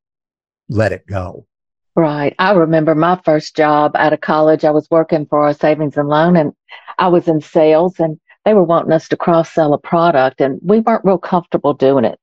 let 0.68 0.92
it 0.92 1.07
go. 1.07 1.47
Right. 1.97 2.37
I 2.38 2.53
remember 2.53 2.94
my 2.94 3.21
first 3.25 3.57
job 3.57 3.97
out 3.97 4.12
of 4.12 4.21
college. 4.21 4.64
I 4.64 4.71
was 4.71 4.87
working 4.88 5.27
for 5.27 5.49
a 5.49 5.55
savings 5.55 5.97
and 5.97 6.09
loan 6.09 6.37
and 6.37 6.53
I 6.99 7.09
was 7.09 7.29
in 7.29 7.41
sales 7.41 7.99
and 7.99 8.19
they 8.45 8.55
were 8.55 8.65
wanting 8.65 8.93
us 8.93 9.09
to 9.09 9.17
cross 9.17 9.51
sell 9.51 9.73
a 9.75 9.79
product 9.79 10.41
and 10.41 10.59
we 10.63 10.81
weren't 10.81 11.05
real 11.05 11.19
comfortable 11.19 11.75
doing 11.75 12.05
it. 12.05 12.19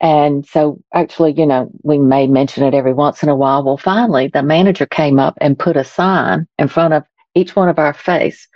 And 0.00 0.46
so 0.46 0.78
actually, 0.92 1.32
you 1.32 1.46
know, 1.46 1.70
we 1.82 1.98
may 1.98 2.26
mention 2.26 2.64
it 2.64 2.74
every 2.74 2.92
once 2.92 3.22
in 3.22 3.28
a 3.28 3.36
while. 3.36 3.64
Well, 3.64 3.78
finally, 3.78 4.28
the 4.28 4.42
manager 4.42 4.86
came 4.86 5.18
up 5.18 5.36
and 5.40 5.58
put 5.58 5.76
a 5.76 5.84
sign 5.84 6.46
in 6.58 6.68
front 6.68 6.94
of 6.94 7.04
each 7.34 7.56
one 7.56 7.68
of 7.68 7.78
our 7.78 7.94
face 7.94 8.46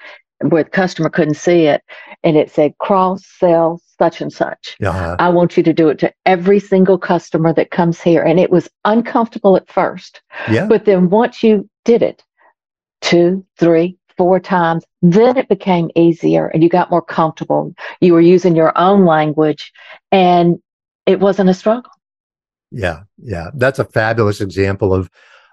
where 0.40 0.64
the 0.64 0.70
customer 0.70 1.10
couldn't 1.10 1.34
see 1.34 1.66
it. 1.66 1.82
And 2.22 2.36
it 2.36 2.50
said 2.50 2.76
cross 2.78 3.24
sell 3.26 3.80
such 3.98 4.20
and 4.20 4.32
such. 4.32 4.76
Uh-huh. 4.82 5.16
I 5.18 5.28
want 5.28 5.56
you 5.56 5.62
to 5.64 5.72
do 5.72 5.88
it 5.88 5.98
to 6.00 6.12
every 6.26 6.60
single 6.60 6.98
customer 6.98 7.52
that 7.54 7.70
comes 7.70 8.00
here. 8.00 8.22
And 8.22 8.38
it 8.38 8.50
was 8.50 8.68
uncomfortable 8.84 9.56
at 9.56 9.68
first. 9.68 10.20
Yeah. 10.50 10.66
But 10.66 10.84
then 10.84 11.10
once 11.10 11.42
you 11.42 11.68
did 11.84 12.02
it 12.02 12.22
two, 13.00 13.44
three, 13.58 13.97
four 14.18 14.38
times, 14.38 14.84
then 15.00 15.38
it 15.38 15.48
became 15.48 15.90
easier 15.94 16.48
and 16.48 16.62
you 16.62 16.68
got 16.68 16.90
more 16.90 17.00
comfortable. 17.00 17.72
You 18.00 18.12
were 18.12 18.20
using 18.20 18.54
your 18.54 18.76
own 18.76 19.06
language 19.06 19.72
and 20.12 20.60
it 21.06 21.20
wasn't 21.20 21.48
a 21.48 21.54
struggle. 21.54 21.90
Yeah, 22.70 23.04
yeah. 23.16 23.48
That's 23.54 23.78
a 23.78 23.84
fabulous 23.84 24.42
example 24.42 24.92
of 24.92 25.08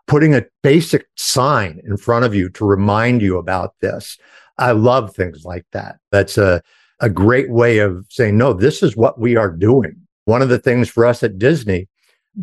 putting 0.07 0.35
a 0.35 0.45
basic 0.63 1.07
sign 1.15 1.81
in 1.85 1.95
front 1.97 2.25
of 2.25 2.35
you 2.35 2.49
to 2.49 2.65
remind 2.65 3.21
you 3.21 3.37
about 3.37 3.75
this. 3.79 4.17
I 4.57 4.71
love 4.71 5.15
things 5.15 5.45
like 5.45 5.65
that. 5.71 5.97
That's 6.11 6.37
a, 6.37 6.61
a 6.99 7.09
great 7.09 7.49
way 7.49 7.79
of 7.79 8.05
saying, 8.09 8.37
no, 8.37 8.53
this 8.53 8.83
is 8.83 8.95
what 8.95 9.19
we 9.19 9.35
are 9.35 9.51
doing. 9.51 9.95
One 10.25 10.41
of 10.41 10.49
the 10.49 10.59
things 10.59 10.89
for 10.89 11.05
us 11.05 11.23
at 11.23 11.37
Disney, 11.37 11.87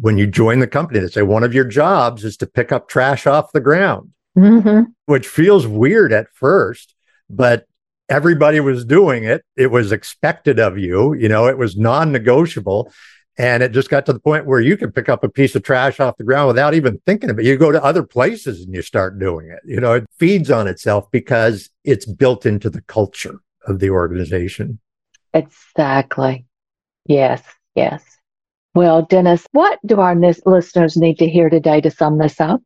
when 0.00 0.18
you 0.18 0.26
join 0.26 0.60
the 0.60 0.66
company, 0.66 1.00
they 1.00 1.08
say 1.08 1.22
one 1.22 1.44
of 1.44 1.54
your 1.54 1.64
jobs 1.64 2.24
is 2.24 2.36
to 2.38 2.46
pick 2.46 2.72
up 2.72 2.88
trash 2.88 3.26
off 3.26 3.52
the 3.52 3.60
ground, 3.60 4.10
mm-hmm. 4.36 4.82
which 5.06 5.28
feels 5.28 5.66
weird 5.66 6.12
at 6.12 6.28
first, 6.32 6.94
but 7.28 7.66
everybody 8.08 8.60
was 8.60 8.84
doing 8.84 9.24
it. 9.24 9.44
It 9.56 9.70
was 9.70 9.92
expected 9.92 10.58
of 10.58 10.78
you. 10.78 11.14
You 11.14 11.28
know, 11.28 11.46
it 11.46 11.58
was 11.58 11.76
non 11.76 12.12
negotiable. 12.12 12.92
And 13.38 13.62
it 13.62 13.72
just 13.72 13.88
got 13.88 14.04
to 14.06 14.12
the 14.12 14.20
point 14.20 14.44
where 14.44 14.60
you 14.60 14.76
could 14.76 14.94
pick 14.94 15.08
up 15.08 15.24
a 15.24 15.28
piece 15.28 15.54
of 15.54 15.62
trash 15.62 16.00
off 16.00 16.18
the 16.18 16.24
ground 16.24 16.48
without 16.48 16.74
even 16.74 17.00
thinking 17.06 17.30
of 17.30 17.38
it. 17.38 17.46
You 17.46 17.56
go 17.56 17.72
to 17.72 17.82
other 17.82 18.02
places 18.02 18.62
and 18.62 18.74
you 18.74 18.82
start 18.82 19.18
doing 19.18 19.48
it. 19.48 19.60
You 19.64 19.80
know, 19.80 19.94
it 19.94 20.04
feeds 20.18 20.50
on 20.50 20.68
itself 20.68 21.10
because 21.10 21.70
it's 21.82 22.04
built 22.04 22.44
into 22.44 22.68
the 22.68 22.82
culture 22.82 23.38
of 23.66 23.78
the 23.78 23.88
organization. 23.88 24.78
Exactly. 25.32 26.44
Yes. 27.06 27.42
Yes. 27.74 28.04
Well, 28.74 29.02
Dennis, 29.02 29.46
what 29.52 29.78
do 29.86 30.00
our 30.00 30.14
listeners 30.14 30.96
need 30.96 31.18
to 31.18 31.28
hear 31.28 31.48
today 31.48 31.80
to 31.80 31.90
sum 31.90 32.18
this 32.18 32.38
up? 32.38 32.60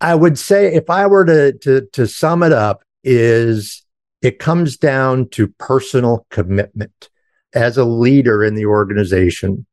I 0.00 0.14
would 0.14 0.38
say 0.38 0.74
if 0.74 0.90
I 0.90 1.06
were 1.06 1.24
to, 1.24 1.52
to, 1.58 1.86
to 1.92 2.06
sum 2.06 2.42
it 2.42 2.52
up 2.52 2.84
is 3.02 3.84
It 4.24 4.38
comes 4.38 4.78
down 4.78 5.28
to 5.32 5.48
personal 5.48 6.26
commitment. 6.30 7.10
As 7.52 7.76
a 7.76 7.84
leader 7.84 8.42
in 8.42 8.54
the 8.54 8.64
organization, 8.64 9.66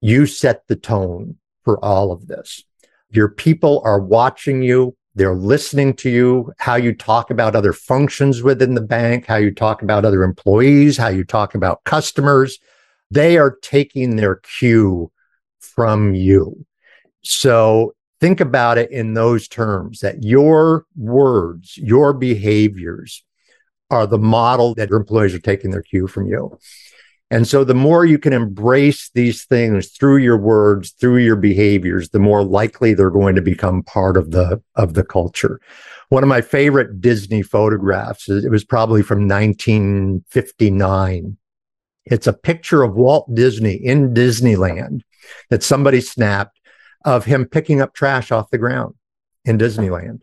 you 0.00 0.26
set 0.26 0.68
the 0.68 0.76
tone 0.76 1.38
for 1.64 1.84
all 1.84 2.12
of 2.12 2.28
this. 2.28 2.62
Your 3.10 3.28
people 3.28 3.82
are 3.84 3.98
watching 3.98 4.62
you. 4.62 4.96
They're 5.16 5.34
listening 5.34 5.94
to 5.94 6.08
you, 6.08 6.52
how 6.58 6.76
you 6.76 6.94
talk 6.94 7.32
about 7.32 7.56
other 7.56 7.72
functions 7.72 8.44
within 8.44 8.74
the 8.74 8.80
bank, 8.80 9.26
how 9.26 9.38
you 9.38 9.52
talk 9.52 9.82
about 9.82 10.04
other 10.04 10.22
employees, 10.22 10.96
how 10.96 11.08
you 11.08 11.24
talk 11.24 11.56
about 11.56 11.82
customers. 11.82 12.60
They 13.10 13.38
are 13.38 13.58
taking 13.60 14.14
their 14.14 14.36
cue 14.36 15.10
from 15.58 16.14
you. 16.14 16.64
So 17.22 17.96
think 18.20 18.40
about 18.40 18.78
it 18.78 18.90
in 18.90 19.14
those 19.14 19.48
terms 19.48 20.00
that 20.00 20.22
your 20.22 20.84
words, 20.96 21.76
your 21.76 22.12
behaviors 22.12 23.24
are 23.90 24.06
the 24.06 24.18
model 24.18 24.74
that 24.74 24.90
your 24.90 24.98
employees 24.98 25.34
are 25.34 25.40
taking 25.40 25.70
their 25.70 25.82
cue 25.82 26.06
from 26.06 26.26
you. 26.26 26.58
And 27.32 27.46
so 27.46 27.62
the 27.62 27.74
more 27.74 28.04
you 28.04 28.18
can 28.18 28.32
embrace 28.32 29.08
these 29.14 29.44
things 29.44 29.90
through 29.90 30.16
your 30.16 30.36
words, 30.36 30.90
through 30.90 31.18
your 31.18 31.36
behaviors, 31.36 32.10
the 32.10 32.18
more 32.18 32.42
likely 32.42 32.92
they're 32.92 33.08
going 33.08 33.36
to 33.36 33.42
become 33.42 33.84
part 33.84 34.16
of 34.16 34.32
the, 34.32 34.60
of 34.74 34.94
the 34.94 35.04
culture. 35.04 35.60
One 36.08 36.24
of 36.24 36.28
my 36.28 36.40
favorite 36.40 37.00
Disney 37.00 37.42
photographs, 37.42 38.28
it 38.28 38.50
was 38.50 38.64
probably 38.64 39.02
from 39.02 39.28
1959. 39.28 41.36
It's 42.04 42.26
a 42.26 42.32
picture 42.32 42.82
of 42.82 42.96
Walt 42.96 43.32
Disney 43.32 43.74
in 43.74 44.12
Disneyland 44.12 45.02
that 45.50 45.62
somebody 45.62 46.00
snapped 46.00 46.59
of 47.04 47.24
him 47.24 47.46
picking 47.46 47.80
up 47.80 47.94
trash 47.94 48.30
off 48.30 48.50
the 48.50 48.58
ground 48.58 48.94
in 49.44 49.58
Disneyland. 49.58 50.20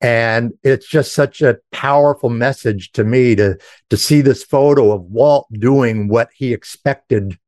And 0.00 0.52
it's 0.62 0.88
just 0.88 1.12
such 1.12 1.42
a 1.42 1.58
powerful 1.72 2.30
message 2.30 2.92
to 2.92 3.04
me 3.04 3.34
to, 3.36 3.58
to 3.90 3.96
see 3.96 4.22
this 4.22 4.42
photo 4.42 4.92
of 4.92 5.02
Walt 5.02 5.46
doing 5.52 6.08
what 6.08 6.30
he 6.34 6.54
expected 6.54 7.38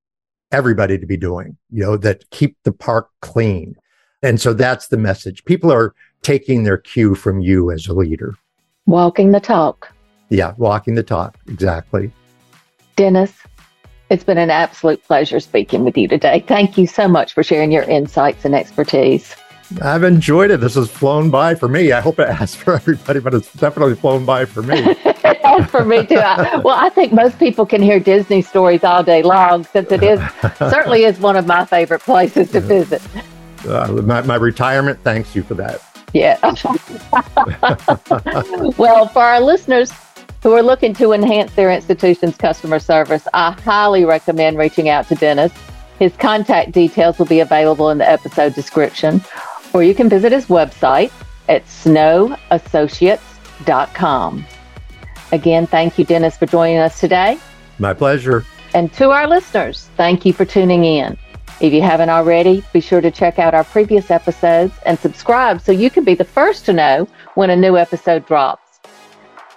everybody 0.50 0.98
to 0.98 1.06
be 1.06 1.16
doing, 1.16 1.56
you 1.70 1.82
know, 1.82 1.96
that 1.96 2.28
keep 2.30 2.56
the 2.64 2.72
park 2.72 3.08
clean. 3.22 3.74
And 4.22 4.38
so 4.38 4.52
that's 4.52 4.88
the 4.88 4.98
message. 4.98 5.44
People 5.46 5.72
are 5.72 5.94
taking 6.20 6.62
their 6.62 6.76
cue 6.76 7.14
from 7.14 7.40
you 7.40 7.70
as 7.70 7.86
a 7.86 7.94
leader. 7.94 8.34
Walking 8.86 9.32
the 9.32 9.40
talk. 9.40 9.90
Yeah, 10.28 10.52
walking 10.58 10.94
the 10.94 11.02
talk. 11.02 11.38
Exactly. 11.48 12.12
Dennis, 12.96 13.32
it's 14.12 14.24
been 14.24 14.36
an 14.36 14.50
absolute 14.50 15.02
pleasure 15.04 15.40
speaking 15.40 15.84
with 15.84 15.96
you 15.96 16.06
today. 16.06 16.44
Thank 16.46 16.76
you 16.76 16.86
so 16.86 17.08
much 17.08 17.32
for 17.32 17.42
sharing 17.42 17.72
your 17.72 17.84
insights 17.84 18.44
and 18.44 18.54
expertise. 18.54 19.34
I've 19.80 20.04
enjoyed 20.04 20.50
it. 20.50 20.60
This 20.60 20.74
has 20.74 20.90
flown 20.90 21.30
by 21.30 21.54
for 21.54 21.66
me. 21.66 21.92
I 21.92 22.00
hope 22.00 22.18
it 22.18 22.28
has 22.28 22.54
for 22.62 22.74
everybody, 22.74 23.20
but 23.20 23.32
it's 23.32 23.50
definitely 23.54 23.94
flown 23.94 24.26
by 24.26 24.44
for 24.44 24.62
me. 24.62 24.94
for 25.70 25.86
me 25.86 26.04
too. 26.04 26.16
I, 26.16 26.58
well, 26.58 26.76
I 26.76 26.90
think 26.90 27.14
most 27.14 27.38
people 27.38 27.64
can 27.64 27.80
hear 27.80 27.98
Disney 27.98 28.42
stories 28.42 28.84
all 28.84 29.02
day 29.02 29.22
long, 29.22 29.64
since 29.64 29.90
it 29.90 30.02
is 30.02 30.20
certainly 30.58 31.04
is 31.04 31.18
one 31.18 31.36
of 31.36 31.46
my 31.46 31.64
favorite 31.64 32.02
places 32.02 32.50
to 32.50 32.60
visit. 32.60 33.00
Uh, 33.66 34.02
my, 34.04 34.20
my 34.20 34.36
retirement 34.36 34.98
thanks 35.02 35.34
you 35.34 35.42
for 35.42 35.54
that. 35.54 35.80
Yeah. 36.12 36.38
well, 38.76 39.06
for 39.08 39.22
our 39.22 39.40
listeners, 39.40 39.90
who 40.42 40.52
are 40.52 40.62
looking 40.62 40.92
to 40.94 41.12
enhance 41.12 41.52
their 41.54 41.70
institution's 41.70 42.36
customer 42.36 42.80
service, 42.80 43.28
I 43.32 43.52
highly 43.52 44.04
recommend 44.04 44.58
reaching 44.58 44.88
out 44.88 45.06
to 45.08 45.14
Dennis. 45.14 45.52
His 45.98 46.16
contact 46.16 46.72
details 46.72 47.18
will 47.18 47.26
be 47.26 47.40
available 47.40 47.90
in 47.90 47.98
the 47.98 48.10
episode 48.10 48.54
description, 48.54 49.22
or 49.72 49.84
you 49.84 49.94
can 49.94 50.08
visit 50.08 50.32
his 50.32 50.46
website 50.46 51.12
at 51.48 51.64
snowassociates.com. 51.66 54.46
Again, 55.30 55.66
thank 55.66 55.98
you, 55.98 56.04
Dennis, 56.04 56.36
for 56.36 56.46
joining 56.46 56.78
us 56.78 56.98
today. 56.98 57.38
My 57.78 57.94
pleasure. 57.94 58.44
And 58.74 58.92
to 58.94 59.10
our 59.10 59.28
listeners, 59.28 59.88
thank 59.96 60.26
you 60.26 60.32
for 60.32 60.44
tuning 60.44 60.84
in. 60.84 61.16
If 61.60 61.72
you 61.72 61.82
haven't 61.82 62.08
already, 62.08 62.64
be 62.72 62.80
sure 62.80 63.00
to 63.00 63.12
check 63.12 63.38
out 63.38 63.54
our 63.54 63.64
previous 63.64 64.10
episodes 64.10 64.74
and 64.84 64.98
subscribe 64.98 65.60
so 65.60 65.70
you 65.70 65.90
can 65.90 66.02
be 66.02 66.14
the 66.14 66.24
first 66.24 66.64
to 66.66 66.72
know 66.72 67.06
when 67.34 67.50
a 67.50 67.56
new 67.56 67.76
episode 67.76 68.26
drops. 68.26 68.61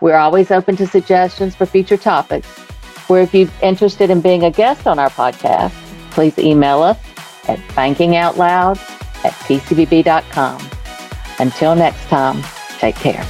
We're 0.01 0.17
always 0.17 0.51
open 0.51 0.75
to 0.77 0.87
suggestions 0.87 1.55
for 1.55 1.65
future 1.65 1.97
topics. 1.97 2.47
Where 3.07 3.21
if 3.21 3.33
you're 3.33 3.49
interested 3.61 4.09
in 4.09 4.21
being 4.21 4.43
a 4.43 4.51
guest 4.51 4.87
on 4.87 4.99
our 4.99 5.09
podcast, 5.09 5.73
please 6.11 6.37
email 6.37 6.81
us 6.81 6.97
at 7.47 7.59
bankingoutloud 7.69 8.77
at 9.23 9.33
pcbb.com. 9.33 10.69
Until 11.39 11.75
next 11.75 12.07
time, 12.07 12.43
take 12.79 12.95
care. 12.95 13.25